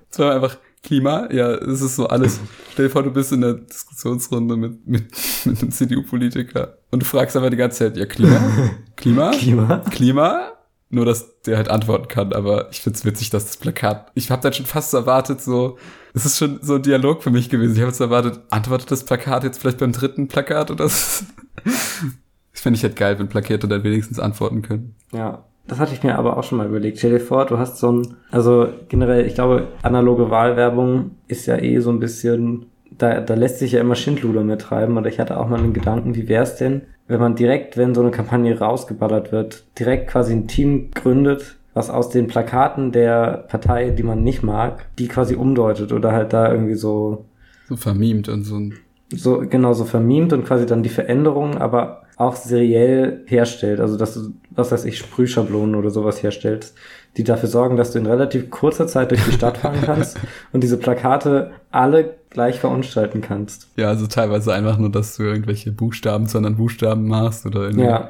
[0.09, 2.41] das war einfach Klima, ja, es ist so alles.
[2.73, 5.05] Stell dir vor, du bist in der Diskussionsrunde mit, mit,
[5.45, 8.41] mit einem CDU-Politiker und du fragst einfach die ganze Zeit, ja, Klima?
[8.97, 9.31] Klima?
[9.31, 9.77] Klima?
[9.89, 10.51] Klima?
[10.93, 14.43] Nur, dass der halt antworten kann, aber ich find's witzig, dass das Plakat, ich habe
[14.43, 15.79] dann schon fast erwartet, so,
[16.13, 17.73] es ist schon so ein Dialog für mich gewesen.
[17.73, 21.25] Ich habe jetzt erwartet, antwortet das Plakat jetzt vielleicht beim dritten Plakat oder so?
[21.63, 24.93] Das fände ich halt geil, wenn Plakate dann wenigstens antworten können.
[25.11, 26.99] Ja, das hatte ich mir aber auch schon mal überlegt.
[26.99, 31.57] Stell dir vor, du hast so ein, also generell, ich glaube, analoge Wahlwerbung ist ja
[31.57, 34.97] eh so ein bisschen, da, da lässt sich ja immer Schindluder mit treiben.
[34.97, 37.93] Und ich hatte auch mal einen Gedanken, wie wäre es denn, wenn man direkt, wenn
[37.93, 43.45] so eine Kampagne rausgeballert wird, direkt quasi ein Team gründet, was aus den Plakaten der
[43.49, 47.25] Partei, die man nicht mag, die quasi umdeutet oder halt da irgendwie so
[47.67, 48.75] So vermiemt und so ein,
[49.09, 53.79] so genauso vermiemt und quasi dann die Veränderungen, aber auch seriell herstellt.
[53.79, 56.75] Also dass du, was weiß ich, Sprühschablonen oder sowas herstellst,
[57.17, 60.17] die dafür sorgen, dass du in relativ kurzer Zeit durch die Stadt fahren kannst
[60.51, 63.67] und diese Plakate alle gleich verunstalten kannst.
[63.75, 67.85] ja, also teilweise einfach nur, dass du irgendwelche Buchstaben zu anderen Buchstaben machst oder irgendwie.
[67.85, 68.09] Ja,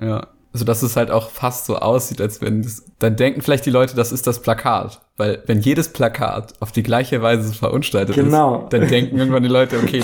[0.00, 0.26] Ja.
[0.54, 3.70] Also, dass es halt auch fast so aussieht, als wenn das, dann denken vielleicht die
[3.70, 5.00] Leute, das ist das Plakat.
[5.16, 8.64] Weil, wenn jedes Plakat auf die gleiche Weise verunstaltet Genau.
[8.64, 10.02] ist, dann denken irgendwann die Leute, okay,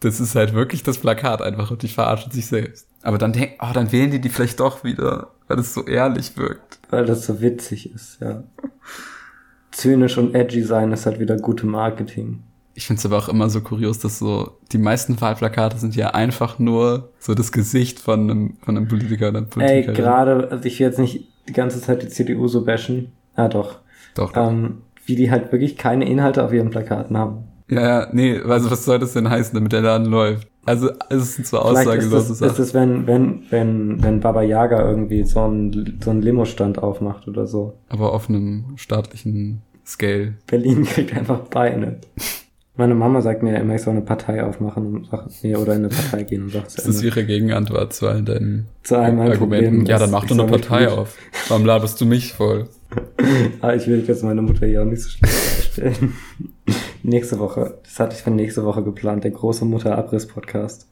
[0.00, 2.86] das ist halt wirklich das Plakat einfach und die verarschen sich selbst.
[3.02, 6.36] Aber dann denken, oh, dann wählen die die vielleicht doch wieder, weil es so ehrlich
[6.36, 6.78] wirkt.
[6.90, 8.42] weil das so witzig ist, ja.
[9.70, 12.42] Zynisch und edgy sein ist halt wieder gute Marketing.
[12.74, 16.10] Ich finde es aber auch immer so kurios, dass so, die meisten Wahlplakate sind ja
[16.10, 19.94] einfach nur so das Gesicht von einem, von einem Politiker oder einer Ey, Politikerin.
[19.94, 23.12] gerade, also ich will jetzt nicht die ganze Zeit die CDU so bashen.
[23.34, 23.78] Ah, doch.
[24.14, 24.32] Doch.
[24.36, 27.44] Ähm, wie die halt wirklich keine Inhalte auf ihren Plakaten haben.
[27.70, 30.48] Ja, ja, nee, also was soll das denn heißen, damit der Laden läuft?
[30.66, 34.88] Also, es sind zwar ist aussagelose es, ist es wenn, wenn, wenn, wenn Baba Yaga
[34.88, 37.74] irgendwie so einen, so einen Limo-Stand aufmacht oder so.
[37.88, 40.34] aber auf einem staatlichen Scale.
[40.46, 41.98] Berlin kriegt einfach Beine.
[42.76, 45.74] Meine Mama sagt mir ja immer, ich soll eine Partei aufmachen und sagt mir oder
[45.74, 49.12] in eine Partei gehen und sagt Das ist ihre Gegenantwort zu allen deinen zu all
[49.12, 49.86] meinen Argumenten.
[49.86, 51.16] Ja, dann mach doch eine Partei auf.
[51.48, 52.68] Warum laberst du mich voll?
[53.60, 56.14] Ah, ich will jetzt meine Mutter hier auch nicht so schlecht darstellen.
[57.02, 60.88] Nächste Woche, das hatte ich für nächste Woche geplant, der große Mutter-Abriss-Podcast.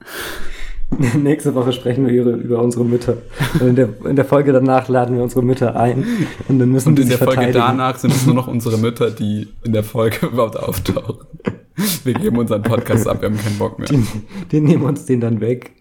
[1.17, 3.19] nächste Woche sprechen wir über, über unsere Mütter.
[3.61, 6.05] Und in der, in der Folge danach laden wir unsere Mütter ein
[6.49, 9.49] und dann müssen Und in der Folge danach sind es nur noch unsere Mütter, die
[9.65, 11.27] in der Folge überhaupt auftauchen.
[12.05, 13.89] Wir geben unseren Podcast ab, wir haben keinen Bock mehr.
[13.89, 14.03] Die,
[14.51, 15.73] die nehmen uns den dann weg.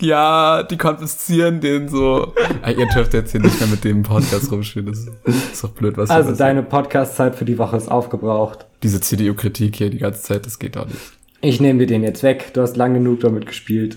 [0.00, 2.32] Ja, die konfiszieren den so.
[2.62, 4.86] Ah, ihr dürft jetzt hier nicht mehr mit dem Podcast rumspielen.
[4.86, 8.67] Das ist doch blöd, was Also deine Podcast-Zeit für die Woche ist aufgebraucht.
[8.82, 10.98] Diese CDU-Kritik hier die ganze Zeit, das geht doch nicht.
[11.40, 12.50] Ich nehme dir den jetzt weg.
[12.54, 13.96] Du hast lang genug damit gespielt.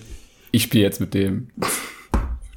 [0.50, 1.48] Ich spiele jetzt mit dem.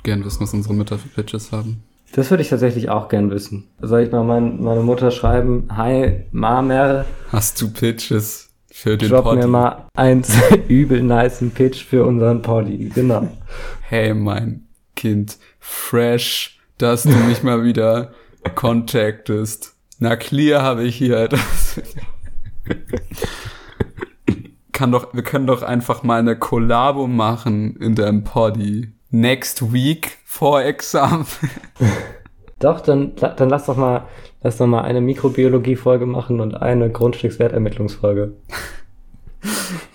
[0.04, 1.84] Gern wissen, was unsere Mütter für Pitches haben.
[2.14, 3.66] Das würde ich tatsächlich auch gern wissen.
[3.82, 5.68] Soll ich mal mein, meine Mutter schreiben?
[5.76, 9.48] Hi, Mamer, Hast du Pitches für den drop mir Poddy?
[9.48, 10.34] mal eins
[10.68, 12.90] übel nicen Pitch für unseren Poddy.
[12.94, 13.28] Genau.
[13.82, 18.14] Hey, mein Kind, fresh, dass du mich mal wieder
[18.56, 19.74] contactest.
[20.00, 21.28] Na clear habe ich hier.
[21.30, 21.82] Das
[24.72, 28.92] Kann doch, wir können doch einfach mal eine Kollabo machen in dem Poddy.
[29.10, 31.26] Next week vor Examen.
[32.60, 34.08] Doch, dann, dann lass doch mal,
[34.42, 38.34] lass doch mal eine Mikrobiologie-Folge machen und eine Grundstückswertermittlungsfolge.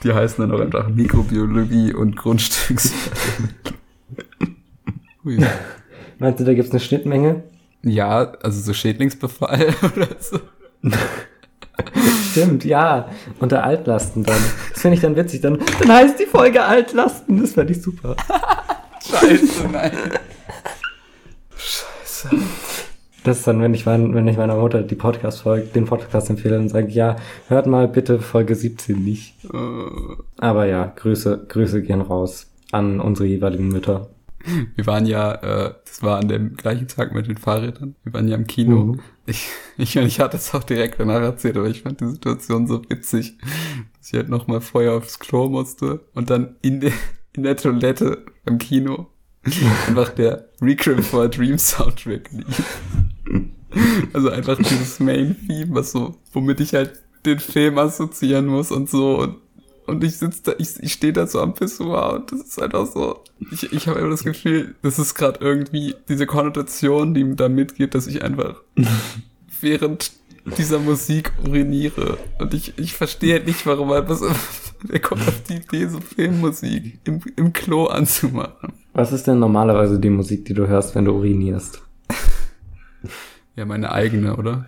[0.02, 3.78] Die heißen dann auch einfach Mikrobiologie und Grundstückswertermittlung.
[6.18, 7.42] Meinst du, da gibt's eine Schnittmenge?
[7.82, 10.38] Ja, also so Schädlingsbefall oder so.
[12.30, 13.08] Stimmt, ja.
[13.38, 14.36] Unter Altlasten dann.
[14.72, 15.40] Das finde ich dann witzig.
[15.40, 17.40] Dann, dann heißt die Folge Altlasten.
[17.40, 18.16] Das fände ich super.
[19.10, 19.92] Scheiße, nein.
[21.56, 22.30] Scheiße.
[23.24, 26.56] Das ist dann, wenn ich, mein, wenn ich meiner Mutter die Podcast-Folge, den Podcast empfehle,
[26.56, 27.16] dann sage ja,
[27.48, 29.34] hört mal bitte Folge 17 nicht.
[29.44, 34.08] Äh, Aber ja, Grüße, Grüße gehen raus an unsere jeweiligen Mütter.
[34.74, 37.94] Wir waren ja, äh, das war an dem gleichen Tag mit den Fahrrädern.
[38.04, 38.84] Wir waren ja im Kino.
[38.84, 39.00] Mhm.
[39.26, 42.82] Ich, ich, ich hatte es auch direkt danach erzählt, aber ich fand die Situation so
[42.88, 43.38] witzig,
[43.98, 46.92] dass ich halt nochmal vorher aufs Klo musste und dann in der,
[47.34, 49.08] in der Toilette im Kino
[49.86, 52.62] einfach der Requiem for a Dream Soundtrack lief.
[54.12, 59.18] Also einfach dieses Main-Theme, was so, womit ich halt den Film assoziieren muss und so
[59.18, 59.36] und
[59.90, 62.86] und ich sitze da, ich, ich stehe da so am Pissoir und das ist einfach
[62.86, 63.22] so.
[63.50, 67.94] Ich, ich habe immer das Gefühl, das ist gerade irgendwie diese Konnotation, die da mitgeht,
[67.94, 68.62] dass ich einfach
[69.60, 70.12] während
[70.56, 72.18] dieser Musik uriniere.
[72.38, 74.22] Und ich, ich verstehe nicht, warum man was.
[74.82, 78.72] Wer kommt auf die Idee, so Filmmusik im, im Klo anzumachen?
[78.94, 81.82] Was ist denn normalerweise die Musik, die du hörst, wenn du urinierst?
[83.56, 84.66] Ja, meine eigene, oder?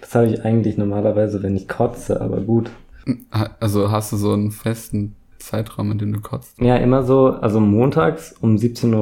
[0.00, 2.70] Das habe ich eigentlich normalerweise, wenn ich kotze, aber gut.
[3.60, 6.58] Also hast du so einen festen Zeitraum, in dem du kotzt?
[6.60, 8.94] Ja, immer so, also montags um 17.15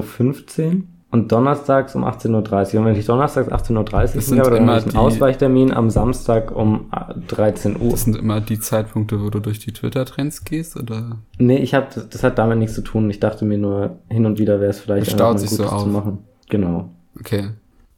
[0.77, 0.83] Uhr
[1.13, 2.81] und donnerstags um 18.30 Uhr.
[2.81, 5.91] Und wenn ich donnerstags 18.30 Uhr Das bin, dann habe ich einen die- Ausweichtermin am
[5.91, 7.91] Samstag um äh, 13 Uhr.
[7.91, 11.19] Das sind immer die Zeitpunkte, wo du durch die Twitter-Trends gehst, oder?
[11.39, 13.11] Nee, ich habe das, das hat damit nichts zu tun.
[13.11, 15.73] Ich dachte mir nur, hin und wieder wäre es vielleicht staut mal sich so Gutes
[15.73, 15.83] auf.
[15.83, 16.19] zu machen.
[16.49, 16.91] Genau.
[17.19, 17.51] Okay.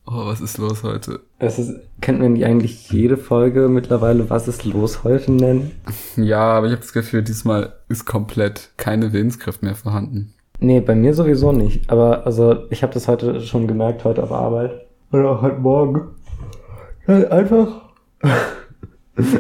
[0.07, 1.21] Oh, was ist los heute?
[1.39, 5.71] Es ist, kennt man nicht eigentlich jede Folge mittlerweile, was ist los heute nennen?
[6.17, 10.35] Ja, aber ich habe das Gefühl, diesmal ist komplett keine Willenskraft mehr vorhanden.
[10.59, 11.91] Nee, bei mir sowieso nicht.
[11.91, 14.87] Aber also ich habe das heute schon gemerkt, heute auf Arbeit.
[15.13, 16.09] Oder auch heute Morgen.
[17.07, 17.83] Halt einfach.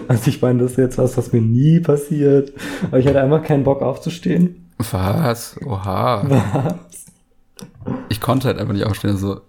[0.06, 2.52] Also ich meine, das ist jetzt was, was mir nie passiert.
[2.88, 4.68] Aber ich hatte einfach keinen Bock aufzustehen.
[4.76, 5.58] Was?
[5.64, 6.22] Oha.
[6.28, 7.06] Was?
[8.10, 9.12] Ich konnte halt einfach nicht aufstehen.
[9.12, 9.40] Also,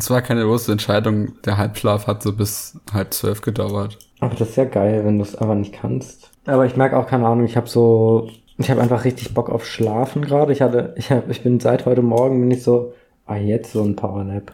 [0.00, 1.40] es war keine große Entscheidung.
[1.44, 3.98] Der Halbschlaf hat so bis halb zwölf gedauert.
[4.20, 6.30] Aber das ist ja geil, wenn du es einfach nicht kannst.
[6.46, 9.66] Aber ich merke auch, keine Ahnung, ich habe so, ich habe einfach richtig Bock auf
[9.66, 10.52] Schlafen gerade.
[10.52, 12.94] Ich hatte, ich hab, ich bin seit heute Morgen bin ich so,
[13.26, 14.52] ah jetzt so ein Powernap.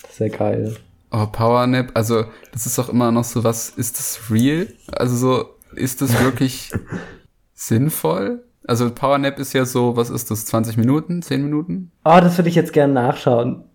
[0.00, 0.76] Das ist ja geil.
[1.12, 4.66] Oh, Powernap, also das ist auch immer noch so was, ist das real?
[4.92, 6.72] Also so, ist das wirklich
[7.54, 8.42] sinnvoll?
[8.66, 11.92] Also Powernap ist ja so, was ist das, 20 Minuten, 10 Minuten?
[12.04, 13.65] Oh, das würde ich jetzt gerne nachschauen.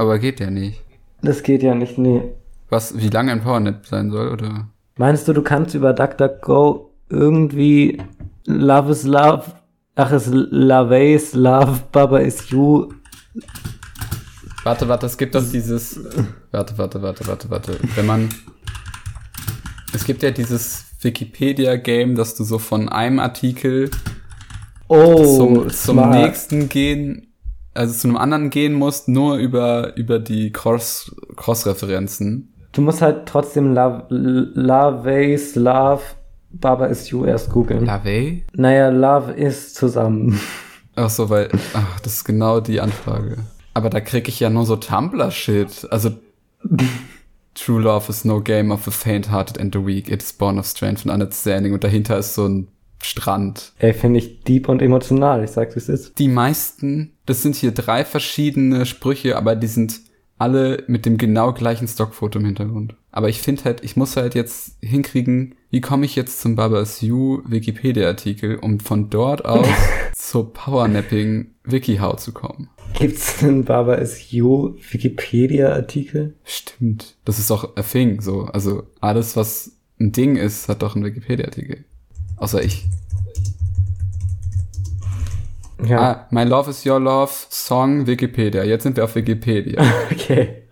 [0.00, 0.82] Aber geht ja nicht.
[1.20, 2.22] Das geht ja nicht, nee.
[2.70, 4.70] Was, wie lange ein Powernap sein soll, oder?
[4.96, 8.00] Meinst du, du kannst über DuckDuckGo irgendwie
[8.46, 9.44] Love is Love,
[9.96, 12.94] ach is Love is Love, Baba is You.
[14.64, 16.00] Warte, warte, es gibt doch dieses.
[16.50, 17.76] Warte, warte, warte, warte, warte.
[17.94, 18.30] Wenn man.
[19.92, 23.90] Es gibt ja dieses Wikipedia-Game, dass du so von einem Artikel
[24.88, 27.29] Oh, zum, zum nächsten gehen,
[27.74, 32.52] also zu einem anderen gehen musst, nur über, über die Cross, Cross-Referenzen.
[32.72, 36.02] Du musst halt trotzdem Love, Love is Love,
[36.52, 37.86] Baba is You erst googeln.
[37.86, 38.44] Lavey?
[38.54, 40.40] Naja, Love ist zusammen.
[40.96, 43.38] Ach so, weil, ach, das ist genau die Anfrage.
[43.74, 45.86] Aber da krieg ich ja nur so Tumblr-Shit.
[45.90, 46.10] Also,
[47.54, 50.10] True Love is no game of the faint-hearted and the weak.
[50.10, 51.72] It is born of strength and understanding.
[51.72, 52.68] Und dahinter ist so ein
[53.02, 53.72] Strand.
[53.78, 55.42] Ey, finde ich deep und emotional.
[55.44, 56.18] Ich sag's, wie es ist.
[56.18, 60.00] Die meisten, das sind hier drei verschiedene Sprüche, aber die sind
[60.40, 62.94] alle mit dem genau gleichen Stockfoto im Hintergrund.
[63.12, 66.80] Aber ich finde halt, ich muss halt jetzt hinkriegen, wie komme ich jetzt zum Baba
[66.80, 69.66] is You Wikipedia-Artikel, um von dort aus
[70.14, 72.70] zur Powernapping WikiHow zu kommen.
[72.94, 76.34] Gibt's einen Baba is You Wikipedia-Artikel?
[76.44, 77.16] Stimmt.
[77.24, 78.44] Das ist auch a thing, so.
[78.44, 81.84] Also alles, was ein Ding ist, hat doch einen Wikipedia-Artikel.
[82.40, 82.86] Außer ich.
[85.84, 88.64] Ja, Ah, My Love is Your Love, Song, Wikipedia.
[88.64, 89.82] Jetzt sind wir auf Wikipedia.
[90.10, 90.62] okay.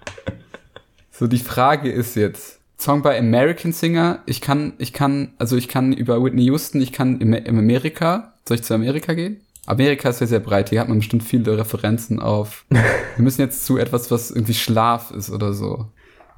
[1.10, 5.68] So, die Frage ist jetzt, Song bei American Singer, ich kann, ich kann, also ich
[5.68, 9.40] kann über Whitney Houston, ich kann im, im Amerika, soll ich zu Amerika gehen?
[9.66, 12.64] Amerika ist ja sehr breit, hier hat man bestimmt viele Referenzen auf.
[12.70, 15.86] Wir müssen jetzt zu etwas, was irgendwie Schlaf ist oder so.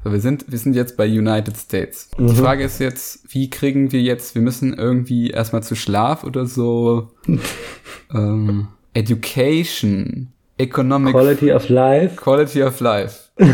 [0.02, 2.10] So, wir sind, wir sind jetzt bei United States.
[2.18, 6.46] Die Frage ist jetzt, wie kriegen wir jetzt, wir müssen irgendwie erstmal zu Schlaf oder
[6.46, 7.08] so,
[8.14, 12.16] ähm, Education, Economic Quality of Life.
[12.16, 13.30] Quality of Life.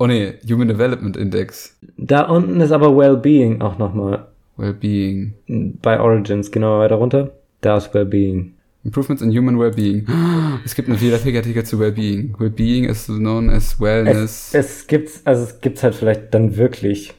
[0.00, 1.76] Oh nee, Human Development Index.
[1.96, 4.28] Da unten ist aber Wellbeing auch nochmal.
[4.56, 5.34] Wellbeing.
[5.82, 7.30] Bei Origins, genau weiter runter.
[7.62, 8.54] Da ist Wellbeing.
[8.88, 10.06] Improvements in Human Wellbeing.
[10.64, 12.34] Es gibt einen Wikipedia-Artikel zu Wellbeing.
[12.38, 14.50] Wellbeing is known as Wellness.
[14.52, 17.14] Es, es gibt's, also es gibt's halt vielleicht dann wirklich.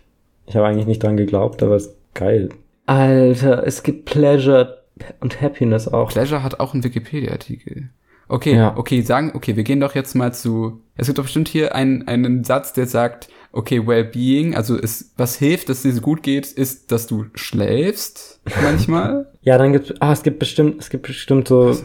[0.47, 2.49] Ich habe eigentlich nicht dran geglaubt, aber es ist geil.
[2.87, 4.79] Alter, es gibt Pleasure
[5.19, 6.09] und Happiness auch.
[6.09, 7.89] Pleasure hat auch einen Wikipedia-Artikel.
[8.27, 8.75] Okay, Ja.
[8.77, 10.81] okay, sagen, okay, wir gehen doch jetzt mal zu.
[10.95, 15.37] Es gibt doch bestimmt hier einen, einen Satz, der sagt, okay, Wellbeing, also es, was
[15.37, 19.27] hilft, dass es dir so gut geht, ist, dass du schläfst manchmal.
[19.41, 21.75] Ja, dann gibt's, ah, es gibt bestimmt, es gibt bestimmt so,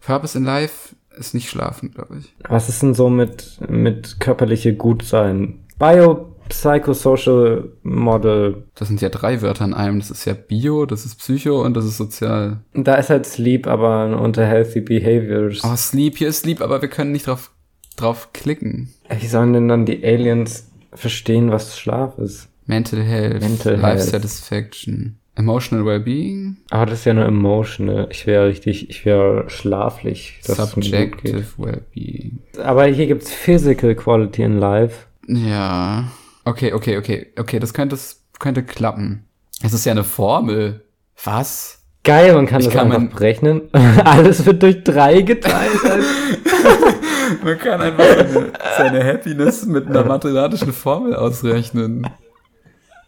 [0.00, 2.34] Purpose in Life ist nicht schlafen, glaube ich.
[2.48, 5.60] was ist denn so mit, mit körperliche Gutsein?
[5.78, 8.64] Bio, Psychosocial Model.
[8.74, 9.98] Das sind ja drei Wörter in einem.
[10.00, 12.60] Das ist ja Bio, das ist Psycho und das ist Sozial.
[12.74, 15.62] Da ist halt Sleep, aber unter Healthy Behaviors.
[15.64, 17.50] Oh, Sleep, hier ist Sleep, aber wir können nicht drauf,
[17.96, 18.92] drauf klicken.
[19.08, 22.48] Wie sollen denn dann die Aliens verstehen, was Schlaf ist?
[22.66, 24.02] Mental Health, Mental Life Health.
[24.10, 28.08] Satisfaction, Emotional Wellbeing, Aber das ist ja nur emotional.
[28.10, 30.40] Ich wäre richtig, ich wäre schlaflich.
[30.42, 32.38] Subjective Wellbeing.
[32.62, 35.06] Aber hier gibt's Physical Quality in Life.
[35.26, 36.10] Ja.
[36.44, 37.26] Okay, okay, okay.
[37.36, 39.24] Okay, das könnte, das könnte klappen.
[39.62, 40.84] Es ist ja eine Formel.
[41.22, 41.83] Was?
[42.04, 43.62] Geil, man kann Ich das kann einfach berechnen.
[43.72, 45.70] Alles wird durch drei geteilt.
[47.42, 52.06] Man kann einfach seine, seine Happiness mit einer mathematischen Formel ausrechnen.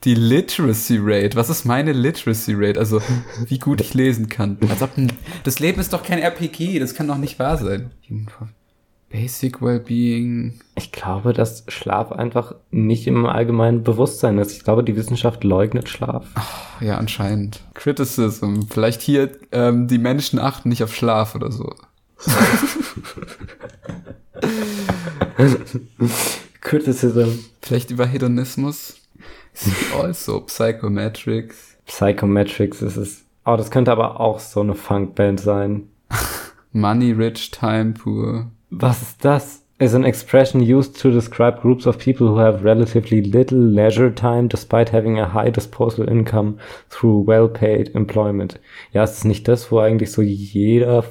[0.04, 1.36] Die Literacy Rate.
[1.36, 2.80] Was ist meine Literacy Rate?
[2.80, 3.02] Also,
[3.46, 4.58] wie gut ich lesen kann.
[4.68, 5.12] Als ob ein,
[5.44, 6.78] das Leben ist doch kein RPG.
[6.78, 7.90] Das kann doch nicht wahr sein.
[9.10, 10.60] Basic Wellbeing.
[10.74, 14.52] ich glaube, dass Schlaf einfach nicht im allgemeinen Bewusstsein ist.
[14.52, 16.26] Ich glaube, die Wissenschaft leugnet Schlaf.
[16.80, 17.60] Ja, anscheinend.
[17.74, 18.62] Criticism.
[18.68, 21.72] Vielleicht hier, ähm, die Menschen achten nicht auf Schlaf oder so.
[26.60, 27.38] Criticism.
[27.62, 28.96] Vielleicht über Hedonismus.
[29.98, 31.76] Also Psychometrics.
[31.86, 33.22] Psychometrics ist es.
[33.44, 35.88] Oh, das könnte aber auch so eine Funkband sein.
[36.72, 38.50] Money Rich Time Poor.
[38.70, 39.62] Was ist das?
[39.78, 44.48] Is an expression used to describe groups of people who have relatively little leisure time
[44.48, 46.58] despite having a high disposable income
[46.88, 48.58] through well-paid employment.
[48.92, 51.04] Ja, ist es nicht das, wo eigentlich so jeder,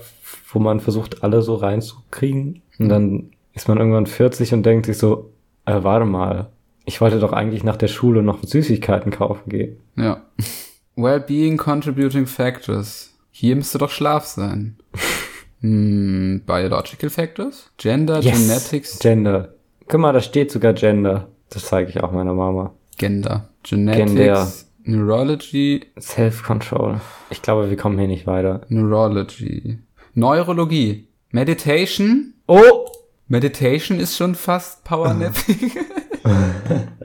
[0.52, 2.64] wo man versucht, alle so reinzukriegen?
[2.80, 5.32] Und dann ist man irgendwann 40 und denkt sich so,
[5.66, 6.50] äh, warte mal,
[6.86, 9.78] ich wollte doch eigentlich nach der Schule noch Süßigkeiten kaufen gehen.
[9.96, 10.24] Ja.
[10.96, 13.14] Wellbeing Contributing Factors.
[13.30, 14.78] Hier müsste doch Schlaf sein.
[15.62, 17.72] hm, Biological Factors?
[17.78, 19.56] Gender, Genetics, Gender.
[19.88, 21.28] Guck mal, da steht sogar Gender.
[21.50, 22.74] Das zeige ich auch meiner Mama.
[22.98, 23.50] Gender.
[23.64, 24.52] Genetics, Gender.
[24.84, 27.02] Neurology, Self-Control.
[27.30, 28.62] Ich glaube, wir kommen hier nicht weiter.
[28.70, 29.80] Neurology.
[30.14, 31.08] Neurologie.
[31.32, 32.34] Meditation?
[32.48, 32.86] Oh!
[33.28, 35.72] Meditation ist schon fast Powernapping.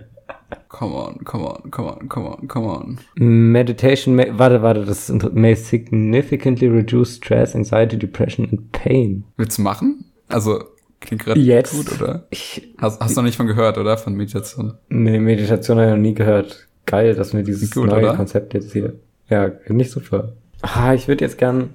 [0.70, 2.98] come on, come on, come on, come on, come on.
[3.16, 9.24] Meditation, may, warte, warte, das may significantly reduce stress, anxiety, depression and pain.
[9.36, 10.04] Willst du machen?
[10.28, 10.64] Also,
[11.00, 11.72] klingt gerade Jetzt.
[11.72, 12.26] gut, oder?
[12.30, 13.98] Ich, Hast, hast du noch nicht von gehört, oder?
[13.98, 14.74] Von Meditation.
[14.88, 16.68] nee, Meditation habe ich noch nie gehört.
[16.86, 18.16] Geil, dass wir dieses Gut, neue oder?
[18.16, 18.94] Konzept jetzt hier.
[19.28, 20.32] Ja, nicht super.
[20.62, 21.74] Ah, ich würde jetzt gern.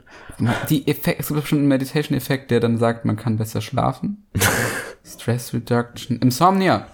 [0.70, 4.26] Die Effekt, es gibt bestimmt einen Meditation-Effekt, der dann sagt, man kann besser schlafen.
[5.06, 6.18] Stress Reduction.
[6.18, 6.88] Insomnia.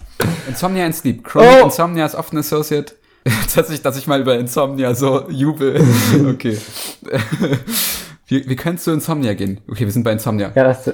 [0.48, 1.24] Insomnia and Sleep.
[1.24, 1.64] Chronic Oh!
[1.64, 2.96] Insomnia is often associated.
[3.54, 5.80] dass, ich, dass ich mal über Insomnia so jubel.
[6.26, 6.58] Okay.
[8.26, 9.60] wie, wie könntest du Insomnia gehen?
[9.68, 10.52] Okay, wir sind bei Insomnia.
[10.54, 10.92] Ja, das.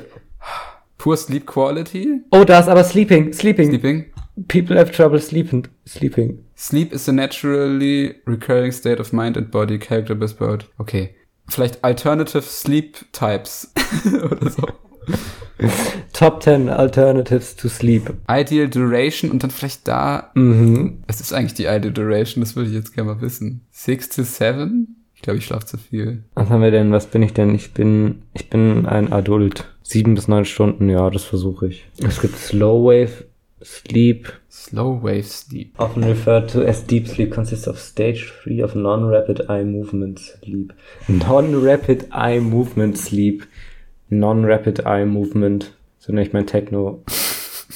[0.99, 2.23] Poor Sleep Quality.
[2.31, 3.69] Oh, da ist aber sleeping, sleeping.
[3.69, 4.13] Sleeping.
[4.49, 5.67] People have trouble sleeping.
[5.87, 6.45] Sleeping.
[6.57, 11.15] Sleep is a naturally recurring state of mind and body characterized by Okay.
[11.49, 13.73] Vielleicht alternative sleep types
[14.05, 14.69] oder so.
[16.13, 18.13] Top 10 Alternatives to Sleep.
[18.29, 20.31] Ideal duration und dann vielleicht da.
[20.35, 20.99] Mhm.
[21.07, 22.43] Was ist eigentlich die Ideal duration?
[22.43, 23.67] Das würde ich jetzt gerne mal wissen.
[23.71, 24.97] Six to seven?
[25.15, 26.23] Ich glaube, ich schlafe zu viel.
[26.35, 26.93] Was haben wir denn?
[26.93, 27.55] Was bin ich denn?
[27.55, 29.65] Ich bin, ich bin ein Adult.
[29.83, 31.87] Sieben bis neun Stunden, ja, das versuche ich.
[31.99, 33.25] Es gibt Slow Wave
[33.65, 34.33] Sleep.
[34.49, 35.75] Slow wave sleep.
[35.79, 40.73] Often referred to as deep sleep consists of stage 3 of non-rapid eye movement sleep.
[41.09, 43.45] Non-rapid eye movement sleep.
[44.11, 45.73] Non-rapid eye movement.
[45.99, 47.03] So nenne ich mein Techno,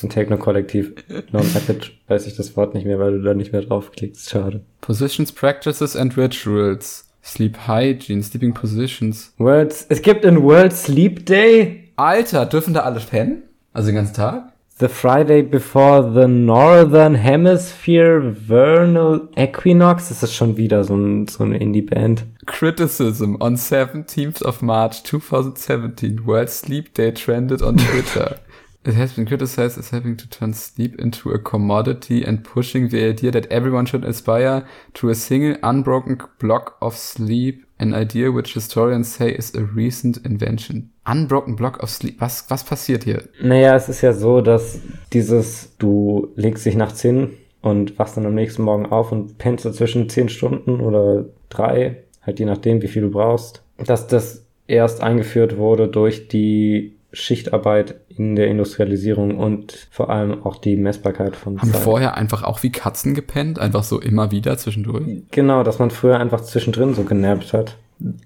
[0.02, 0.92] ein Techno-Kollektiv.
[1.32, 4.30] Non-rapid weiß ich das Wort nicht mehr, weil du da nicht mehr draufklickst.
[4.30, 4.62] Schade.
[4.80, 7.08] Positions, practices and rituals.
[7.24, 9.32] Sleep hygiene, sleeping positions.
[9.38, 9.86] Words.
[9.88, 11.92] Es gibt ein World Sleep Day.
[11.94, 13.44] Alter, dürfen da alle pennen?
[13.72, 14.51] Also den ganzen Tag?
[14.82, 20.08] The Friday before the Northern Hemisphere Vernal Equinox.
[20.08, 22.24] Das ist schon wieder so, ein, so eine Indie-Band.
[22.46, 26.26] Criticism on 17th of March 2017.
[26.26, 28.40] World Sleep Day trended on Twitter.
[28.84, 33.04] It has been criticized as having to turn sleep into a commodity and pushing the
[33.04, 38.54] idea that everyone should aspire to a single unbroken block of sleep, an idea which
[38.54, 40.90] historians say is a recent invention.
[41.04, 42.20] Unbroken block of sleep.
[42.20, 43.24] Was, was passiert hier?
[43.40, 44.80] Naja, es ist ja so, dass
[45.12, 47.30] dieses, du legst dich nachts hin
[47.60, 52.38] und wachst dann am nächsten Morgen auf und pennst dazwischen zehn Stunden oder drei, halt
[52.38, 58.36] je nachdem, wie viel du brauchst, dass das erst eingeführt wurde durch die Schichtarbeit in
[58.36, 61.82] der Industrialisierung und vor allem auch die Messbarkeit von Haben Zeit.
[61.82, 63.58] vorher einfach auch wie Katzen gepennt?
[63.58, 65.04] Einfach so immer wieder zwischendurch?
[65.30, 67.76] Genau, dass man früher einfach zwischendrin so genervt hat.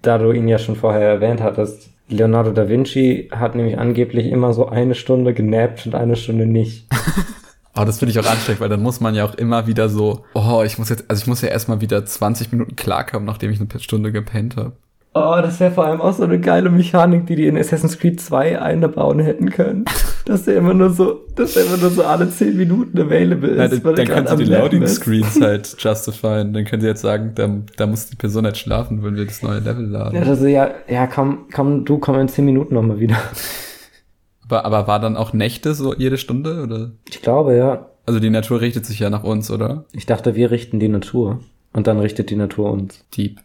[0.03, 1.91] Da du ihn ja schon vorher erwähnt hattest.
[2.09, 6.87] Leonardo da Vinci hat nämlich angeblich immer so eine Stunde genappt und eine Stunde nicht.
[7.73, 10.25] Aber das finde ich auch anstrengend, weil dann muss man ja auch immer wieder so,
[10.33, 13.61] oh, ich muss jetzt, also ich muss ja erstmal wieder 20 Minuten klarkommen, nachdem ich
[13.61, 14.73] eine Stunde gepennt habe.
[15.19, 18.21] Oh, das wäre vor allem auch so eine geile Mechanik, die die in Assassin's Creed
[18.21, 19.87] 2 einbauen hätten können.
[20.27, 23.83] Dass der immer nur so, dass der immer nur so alle 10 Minuten available ist.
[23.83, 24.87] Ja, dann dann sie am die Loading.
[24.87, 26.53] Screens halt justifieren.
[26.53, 27.49] Dann können sie jetzt sagen, da,
[27.79, 30.17] da muss die Person halt schlafen, wenn wir das neue Level laden.
[30.17, 33.17] Ja, ist ja, ja, komm, komm, du komm in 10 Minuten nochmal wieder.
[34.45, 36.63] Aber, aber war dann auch Nächte so jede Stunde?
[36.63, 36.91] Oder?
[37.09, 37.87] Ich glaube, ja.
[38.05, 39.87] Also die Natur richtet sich ja nach uns, oder?
[39.93, 41.41] Ich dachte, wir richten die Natur.
[41.73, 43.03] Und dann richtet die Natur uns.
[43.17, 43.41] Deep.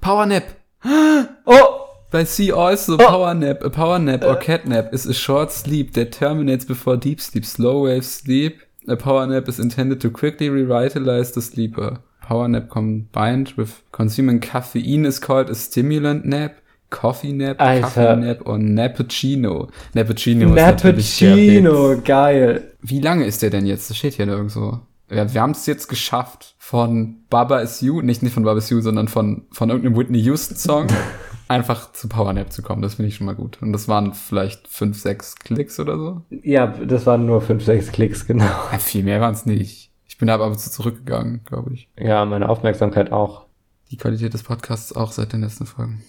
[0.00, 0.44] Powernap.
[0.84, 1.86] Oh!
[2.10, 3.62] By see also power nap.
[3.62, 7.44] A power nap or cat nap is a short sleep that terminates before deep sleep,
[7.44, 8.62] slow wave sleep.
[8.88, 11.98] A power nap is intended to quickly revitalize the sleeper.
[12.22, 16.56] Power nap combined with consuming caffeine is called a stimulant nap.
[16.90, 17.82] Coffee nap, Alter.
[17.82, 19.70] Coffee nap or Nappuccino.
[19.94, 22.72] Nappuccino Nappuccino, geil.
[22.82, 23.88] Wie lange ist der denn jetzt?
[23.88, 24.80] Das steht hier nirgendwo.
[25.08, 28.70] Ja, wir haben es jetzt geschafft, von Baba Is You, nicht, nicht von Baba Is
[28.70, 30.86] You, sondern von, von irgendeinem Whitney Houston Song,
[31.48, 32.80] einfach zu Powernap zu kommen.
[32.80, 33.60] Das finde ich schon mal gut.
[33.60, 36.22] Und das waren vielleicht fünf, sechs Klicks oder so.
[36.44, 38.44] Ja, das waren nur 5, 6 Klicks, genau.
[38.44, 39.90] Ja, viel mehr waren es nicht.
[40.06, 41.88] Ich bin da aber zu zurückgegangen, glaube ich.
[41.98, 43.46] Ja, meine Aufmerksamkeit auch.
[43.90, 46.04] Die Qualität des Podcasts auch seit den letzten Folgen.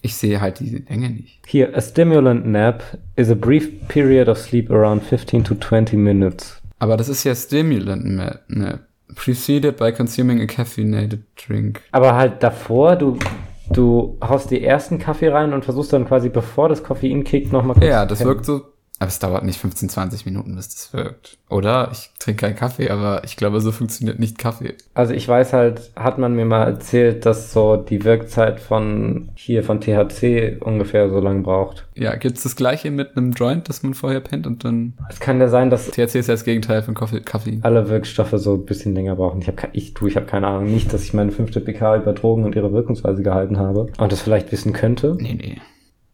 [0.00, 1.42] Ich sehe halt die Länge nicht.
[1.46, 2.82] Here, a stimulant nap
[3.16, 6.62] is a brief period of sleep around 15 to 20 minutes.
[6.78, 8.04] Aber das ist ja Stimulant
[8.48, 8.85] Nap.
[9.14, 11.82] Preceded by consuming a caffeinated drink.
[11.92, 13.18] Aber halt davor, du,
[13.70, 17.74] du haust die ersten Kaffee rein und versuchst dann quasi, bevor das Koffein kickt, nochmal
[17.74, 18.62] kurz Ja, das wirkt so.
[18.98, 21.38] Aber es dauert nicht 15, 20 Minuten, bis das wirkt.
[21.50, 21.90] Oder?
[21.92, 24.74] Ich trinke keinen Kaffee, aber ich glaube, so funktioniert nicht Kaffee.
[24.94, 29.62] Also ich weiß halt, hat man mir mal erzählt, dass so die Wirkzeit von hier
[29.64, 31.86] von THC ungefähr so lang braucht.
[31.94, 34.94] Ja, gibt's das gleiche mit einem Joint, dass man vorher pennt und dann.
[35.10, 37.20] Es kann ja sein, dass THC ist ja das Gegenteil von Kaffee.
[37.20, 37.58] Kaffee.
[37.62, 39.42] alle Wirkstoffe so ein bisschen länger brauchen.
[39.42, 42.12] Ich habe ich du, ich habe keine Ahnung, nicht, dass ich meine fünfte PK über
[42.12, 45.16] Drogen und ihre Wirkungsweise gehalten habe und das vielleicht wissen könnte.
[45.20, 45.60] Nee, nee.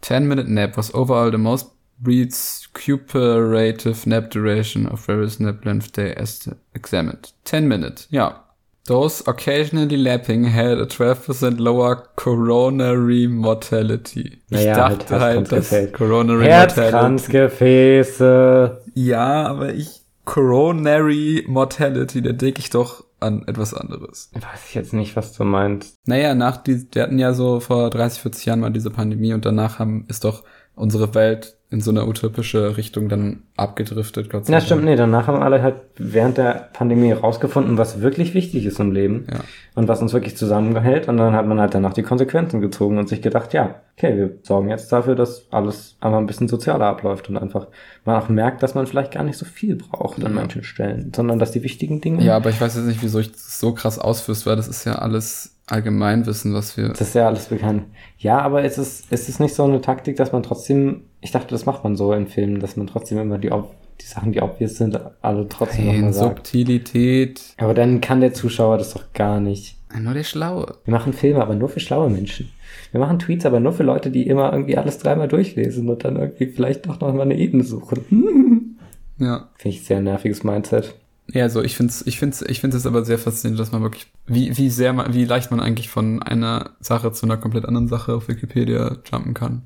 [0.03, 5.93] 10 Minute Nap was overall the most breeds recuperative nap duration of various nap length
[5.93, 7.32] day as examined.
[7.45, 8.38] 10 minute, ja.
[8.84, 14.43] Those occasionally lapping had a 12% lower coronary mortality.
[14.51, 15.93] Ich Naja, halt dachte halt, dass Herzkranzgefäß.
[15.93, 16.80] coronary mortality.
[16.80, 18.82] Herzkranzgefäße.
[18.95, 24.30] Ja, aber ich coronary mortality, da denke ich doch an etwas anderes.
[24.34, 25.95] Weiß ich jetzt nicht, was du meinst.
[26.07, 29.45] Naja, nach die, wir hatten ja so vor 30, 40 Jahren mal diese Pandemie und
[29.45, 30.43] danach haben, ist doch
[30.75, 34.66] unsere Welt in so eine utopische Richtung dann abgedriftet, Gott sei Ja, Dank.
[34.66, 38.93] stimmt, nee, danach haben alle halt während der Pandemie herausgefunden, was wirklich wichtig ist im
[38.93, 39.41] Leben Ja.
[39.75, 43.09] und was uns wirklich zusammenhält und dann hat man halt danach die Konsequenzen gezogen und
[43.09, 47.31] sich gedacht, ja, okay, wir sorgen jetzt dafür, dass alles einfach ein bisschen sozialer abläuft
[47.31, 47.68] und einfach
[48.05, 50.41] man auch merkt, dass man vielleicht gar nicht so viel braucht an Ja.
[50.41, 53.33] manchen Stellen, sondern dass die wichtigen Dinge Ja, aber ich weiß jetzt nicht, wieso ich
[53.33, 56.89] das so krass ausführst, weil das ist ja alles Allgemeinwissen, was wir.
[56.89, 57.85] Das ist ja alles bekannt.
[58.19, 61.49] Ja, aber ist es, ist es nicht so eine Taktik, dass man trotzdem, ich dachte,
[61.49, 64.77] das macht man so in Filmen, dass man trotzdem immer die, die Sachen, die obvious
[64.77, 66.47] sind, alle trotzdem Hey, nochmal sagt.
[66.47, 67.55] Subtilität.
[67.59, 69.77] Aber dann kann der Zuschauer das doch gar nicht.
[69.99, 70.79] Nur der Schlaue.
[70.85, 72.51] Wir machen Filme, aber nur für schlaue Menschen.
[72.91, 76.17] Wir machen Tweets, aber nur für Leute, die immer irgendwie alles dreimal durchlesen und dann
[76.17, 78.69] irgendwie vielleicht doch noch mal eine Ebene suchen.
[79.19, 79.51] Ja.
[79.57, 80.97] Finde ich sehr nerviges Mindset.
[81.29, 84.57] Ja, so, ich find's, ich find's, ich find's aber sehr faszinierend, dass man wirklich, wie,
[84.57, 88.14] wie sehr man, wie leicht man eigentlich von einer Sache zu einer komplett anderen Sache
[88.14, 89.62] auf Wikipedia jumpen kann.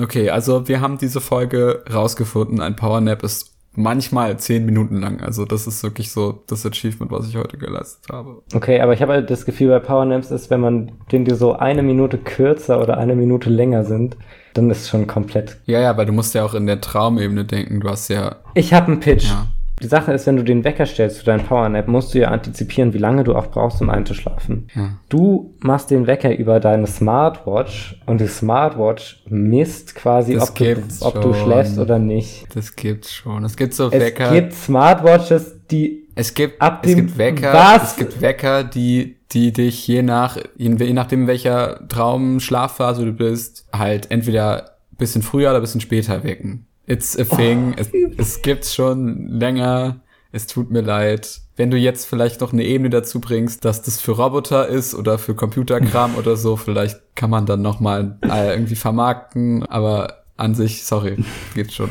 [0.00, 5.20] Okay, also wir haben diese Folge rausgefunden, ein Powernap ist manchmal zehn Minuten lang.
[5.20, 8.42] Also das ist wirklich so das Achievement, was ich heute geleistet habe.
[8.54, 11.54] Okay, aber ich habe halt das Gefühl, bei Powernaps ist, wenn man den die so
[11.54, 14.16] eine Minute kürzer oder eine Minute länger sind,
[14.54, 15.58] dann ist schon komplett.
[15.66, 17.80] Ja, ja, weil du musst ja auch in der Traumebene denken.
[17.80, 19.24] Du hast ja, Ich habe einen Pitch.
[19.26, 19.46] ja,
[19.82, 22.92] Die Sache ist, wenn du den Wecker stellst für deinen Powernap, musst du ja antizipieren,
[22.94, 24.68] wie lange du auch brauchst, um einzuschlafen.
[24.74, 24.90] ja.
[25.08, 30.76] Du machst den Wecker über deine Smartwatch und die Smartwatch misst quasi, Das ob, du,
[31.00, 32.46] ob du schläfst oder nicht.
[32.54, 33.44] Das gibt's schon.
[33.44, 34.30] Es gibt so Es Wecker.
[34.32, 37.90] gibt Smartwatches, die Es gibt, Ab es gibt Wecker, Was?
[37.92, 44.10] es gibt Wecker, die, die dich je nach, je nachdem welcher Traum-Schlafphase du bist, halt
[44.12, 46.66] entweder ein bisschen früher oder ein bisschen später wecken.
[46.86, 47.74] It's a thing.
[47.76, 50.00] es, es gibt's schon länger.
[50.32, 51.40] Es tut mir leid.
[51.56, 55.18] Wenn du jetzt vielleicht noch eine Ebene dazu bringst, dass das für Roboter ist oder
[55.18, 60.84] für Computerkram oder so, vielleicht kann man dann nochmal äh, irgendwie vermarkten, aber an sich,
[60.84, 61.24] sorry,
[61.54, 61.90] geht schon.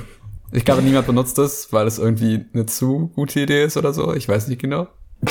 [0.51, 4.13] Ich glaube, niemand benutzt das, weil es irgendwie eine zu gute Idee ist oder so.
[4.13, 4.87] Ich weiß nicht genau.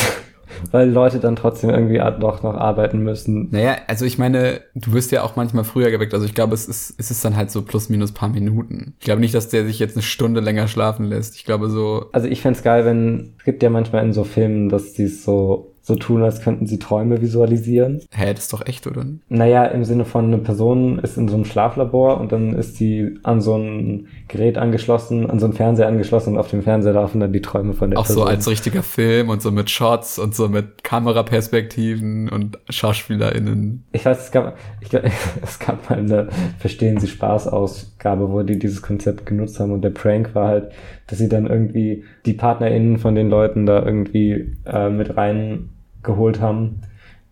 [0.71, 3.49] weil Leute dann trotzdem irgendwie doch noch arbeiten müssen.
[3.51, 6.15] Naja, also ich meine, du wirst ja auch manchmal früher geweckt.
[6.15, 8.95] Also ich glaube, es ist, es ist dann halt so plus minus paar Minuten.
[8.99, 11.37] Ich glaube nicht, dass der sich jetzt eine Stunde länger schlafen lässt.
[11.37, 14.69] Ich glaube so, Also ich fänd's geil, wenn, es gibt ja manchmal in so Filmen,
[14.69, 18.01] dass die es so, so tun, als könnten sie Träume visualisieren.
[18.13, 19.05] hä, das ist doch echt, oder?
[19.29, 23.19] Naja, im Sinne von eine Person ist in so einem Schlaflabor und dann ist sie
[23.25, 27.19] an so ein Gerät angeschlossen, an so einen Fernseher angeschlossen und auf dem Fernseher laufen
[27.21, 28.23] dann die Träume von der Auch Person.
[28.25, 33.85] so als richtiger Film und so mit Shots und so mit Kameraperspektiven und SchauspielerInnen.
[33.93, 34.89] Ich weiß, es gab, ich,
[35.43, 36.29] es gab mal eine
[36.59, 40.73] Verstehen Sie Spaß-Ausgabe, wo die dieses Konzept genutzt haben und der Prank war halt,
[41.13, 46.81] dass sie dann irgendwie die PartnerInnen von den Leuten da irgendwie äh, mit reingeholt haben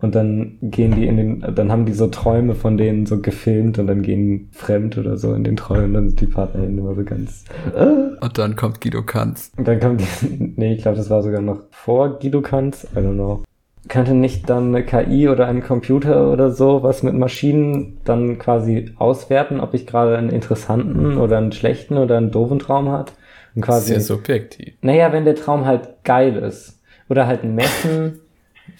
[0.02, 3.78] und dann gehen die in den, dann haben die so Träume von denen so gefilmt
[3.78, 6.94] und dann gehen fremd oder so in den Träumen und dann sind die PartnerInnen immer
[6.94, 8.22] so ganz, äh.
[8.22, 9.50] Und dann kommt Guido Kanz.
[9.56, 12.98] Und dann kommt die, nee, ich glaube, das war sogar noch vor Guido Kanz, I
[12.98, 13.42] don't know.
[13.88, 18.90] Könnte nicht dann eine KI oder ein Computer oder so was mit Maschinen dann quasi
[18.98, 23.14] auswerten, ob ich gerade einen interessanten oder einen schlechten oder einen doofen Traum hat?
[23.54, 24.74] Und quasi, ja subjektiv.
[24.82, 26.80] naja, wenn der Traum halt geil ist.
[27.08, 28.20] Oder halt messen,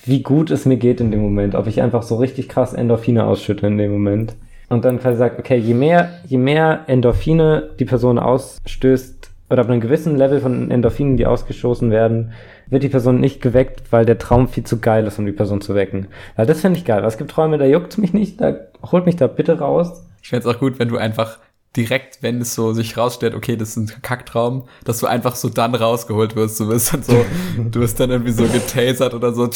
[0.05, 1.55] wie gut es mir geht in dem Moment.
[1.55, 4.35] Ob ich einfach so richtig krass Endorphine ausschütte in dem Moment.
[4.68, 9.68] Und dann quasi sagt, okay, je mehr, je mehr Endorphine die Person ausstößt, oder ab
[9.68, 12.33] einem gewissen Level von Endorphinen, die ausgestoßen werden,
[12.68, 15.61] wird die Person nicht geweckt, weil der Traum viel zu geil ist, um die Person
[15.61, 16.07] zu wecken.
[16.37, 17.03] Weil das finde ich geil.
[17.03, 18.55] Was gibt Träume, da juckt's mich nicht, da
[18.93, 20.07] holt mich da bitte raus.
[20.23, 21.41] Ich fänd's auch gut, wenn du einfach
[21.77, 25.49] direkt, wenn es so sich rausstellt, okay, das ist ein Kacktraum, dass du einfach so
[25.49, 26.59] dann rausgeholt wirst.
[26.59, 27.25] Du wirst dann so,
[27.71, 29.49] du wirst dann irgendwie so getasert oder so,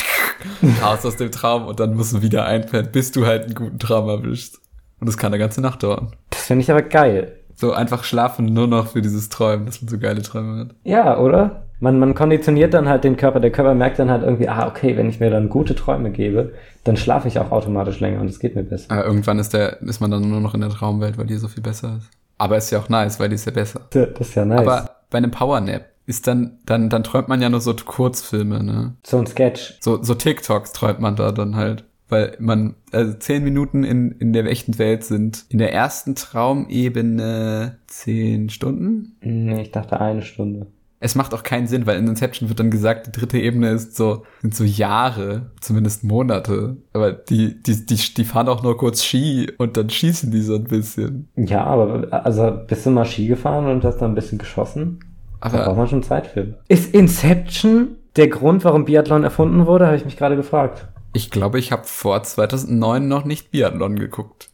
[0.83, 3.79] raus aus dem Traum und dann musst du wieder einpennen, bis du halt einen guten
[3.79, 4.61] Traum erwischst.
[5.01, 6.13] Und das kann eine ganze Nacht dauern.
[6.31, 7.41] Das finde ich aber geil.
[7.57, 10.75] So einfach schlafen nur noch für dieses Träumen, dass man so geile Träume hat.
[10.85, 11.64] Ja, oder?
[11.81, 13.41] Man, man konditioniert dann halt den Körper.
[13.41, 16.53] Der Körper merkt dann halt irgendwie, ah, okay, wenn ich mir dann gute Träume gebe,
[16.85, 18.91] dann schlafe ich auch automatisch länger und es geht mir besser.
[18.91, 21.49] Aber irgendwann ist der, ist man dann nur noch in der Traumwelt, weil die so
[21.49, 22.11] viel besser ist.
[22.39, 23.81] Aber ist ja auch nice, weil die ist ja besser.
[23.91, 24.61] Das ist ja nice.
[24.61, 28.95] Aber bei einem Powernap ist dann, dann, dann träumt man ja nur so Kurzfilme, ne?
[29.03, 29.79] so ein Sketch.
[29.81, 31.85] So, so TikToks träumt man da dann halt.
[32.11, 37.79] Weil man, also zehn Minuten in, in der echten Welt sind in der ersten Traumebene
[37.87, 39.17] zehn Stunden.
[39.23, 40.67] Nee, ich dachte eine Stunde.
[41.05, 43.95] Es macht auch keinen Sinn, weil in Inception wird dann gesagt, die dritte Ebene ist
[43.95, 46.79] so, sind so Jahre, zumindest Monate.
[46.95, 50.55] Aber die, die, die, die fahren auch nur kurz Ski und dann schießen die so
[50.55, 51.29] ein bisschen.
[51.37, 55.01] Ja, aber also bist du mal Ski gefahren und hast da ein bisschen geschossen?
[55.43, 56.55] Da braucht Aber man schon Zeit für.
[56.69, 59.85] Ist Inception der Grund, warum Biathlon erfunden wurde?
[59.87, 60.89] Habe ich mich gerade gefragt.
[61.13, 64.49] ich glaube, ich habe vor 2009 noch nicht Biathlon geguckt.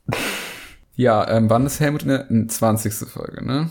[0.96, 3.08] Ja, ähm, wann ist Helmut in der in 20.
[3.08, 3.70] Folge, ne?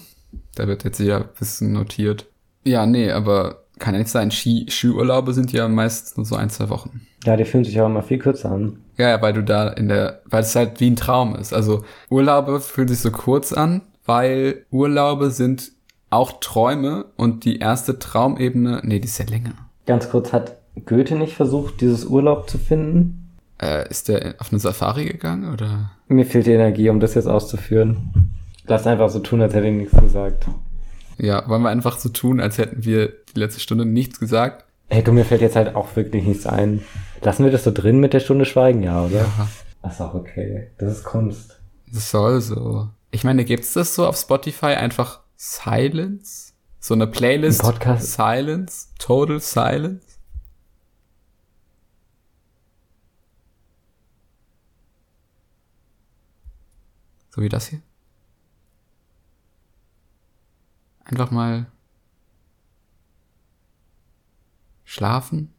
[0.55, 2.28] Da wird jetzt ja ein bisschen notiert.
[2.63, 4.31] Ja, nee, aber kann ja nicht sein.
[4.31, 7.01] Ski, Skiurlaube sind ja meistens nur so ein, zwei Wochen.
[7.23, 8.79] Ja, die fühlen sich aber immer viel kürzer an.
[8.97, 11.53] Ja, ja, weil du da in der, weil es halt wie ein Traum ist.
[11.53, 15.71] Also Urlaube fühlen sich so kurz an, weil Urlaube sind
[16.09, 19.53] auch Träume und die erste Traumebene, nee, die ist ja länger.
[19.85, 23.29] Ganz kurz, hat Goethe nicht versucht, dieses Urlaub zu finden?
[23.61, 25.91] Äh, ist der auf eine Safari gegangen oder?
[26.07, 28.31] Mir fehlt die Energie, um das jetzt auszuführen.
[28.65, 30.47] Lass einfach so tun, als hätte ich nichts gesagt.
[31.19, 34.65] Ja, wollen wir einfach so tun, als hätten wir die letzte Stunde nichts gesagt?
[34.87, 36.83] Hey, du, mir fällt jetzt halt auch wirklich nichts ein.
[37.21, 39.19] Lassen wir das so drin mit der Stunde Schweigen, ja, oder?
[39.21, 39.47] Ja,
[39.81, 40.71] Das ist auch okay.
[40.77, 41.59] Das ist Kunst.
[41.91, 42.87] das soll so.
[43.11, 46.53] Ich meine, gibt's das so auf Spotify einfach Silence?
[46.79, 47.61] So eine Playlist?
[47.61, 48.13] Ein Podcast?
[48.13, 48.87] Silence?
[48.97, 50.01] Total Silence?
[57.29, 57.81] So wie das hier?
[61.11, 61.65] Einfach mal
[64.83, 65.55] Schlafen?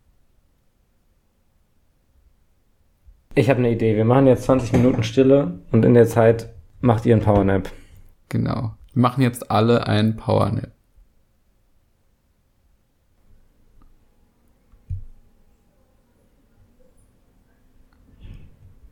[3.34, 3.96] Ich habe eine Idee.
[3.96, 7.72] Wir machen jetzt 20 Minuten Stille und in der Zeit macht ihr einen Powernap.
[8.28, 8.76] Genau.
[8.92, 10.70] Wir machen jetzt alle einen Powernap.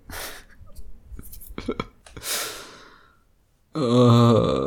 [3.75, 4.58] äh,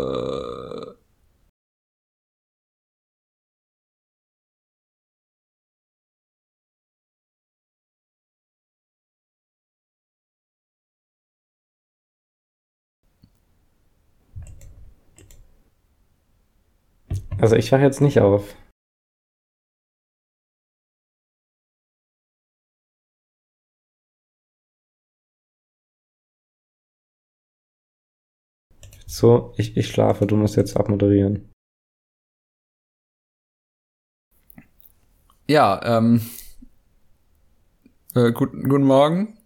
[17.41, 18.55] Also ich wache jetzt nicht auf.
[29.07, 31.51] So, ich, ich schlafe, du musst jetzt abmoderieren.
[35.47, 36.21] ja, ähm.
[38.13, 39.37] Äh, guten, guten Morgen.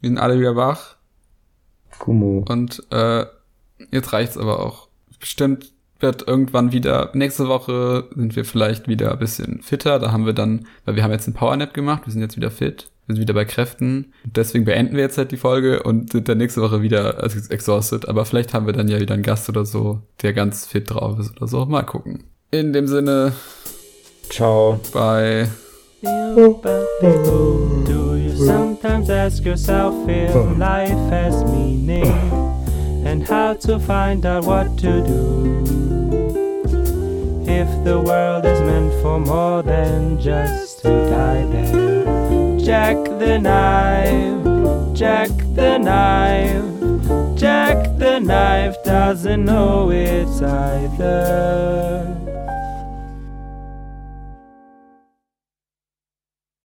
[0.00, 0.96] Wir sind alle wieder wach.
[1.98, 2.44] Kumu.
[2.48, 3.26] Und äh,
[3.90, 4.88] jetzt reicht's aber auch.
[5.18, 9.98] Bestimmt wird irgendwann wieder, nächste Woche sind wir vielleicht wieder ein bisschen fitter.
[9.98, 12.50] Da haben wir dann, weil wir haben jetzt einen Powernap gemacht, wir sind jetzt wieder
[12.50, 14.12] fit, wir sind wieder bei Kräften.
[14.24, 18.08] Deswegen beenden wir jetzt halt die Folge und sind dann nächste Woche wieder also exhausted.
[18.08, 21.18] Aber vielleicht haben wir dann ja wieder einen Gast oder so, der ganz fit drauf
[21.18, 21.66] ist oder so.
[21.66, 22.24] Mal gucken.
[22.50, 23.32] In dem Sinne,
[24.30, 24.80] Ciao.
[24.92, 25.48] bye.
[26.02, 32.43] Do you sometimes ask yourself if life has meaning
[33.04, 35.64] and how to find out what to do?
[37.46, 44.96] If the world is meant for more than just to die there, Jack the knife,
[44.96, 52.23] Jack the knife, Jack the knife doesn't know it's either.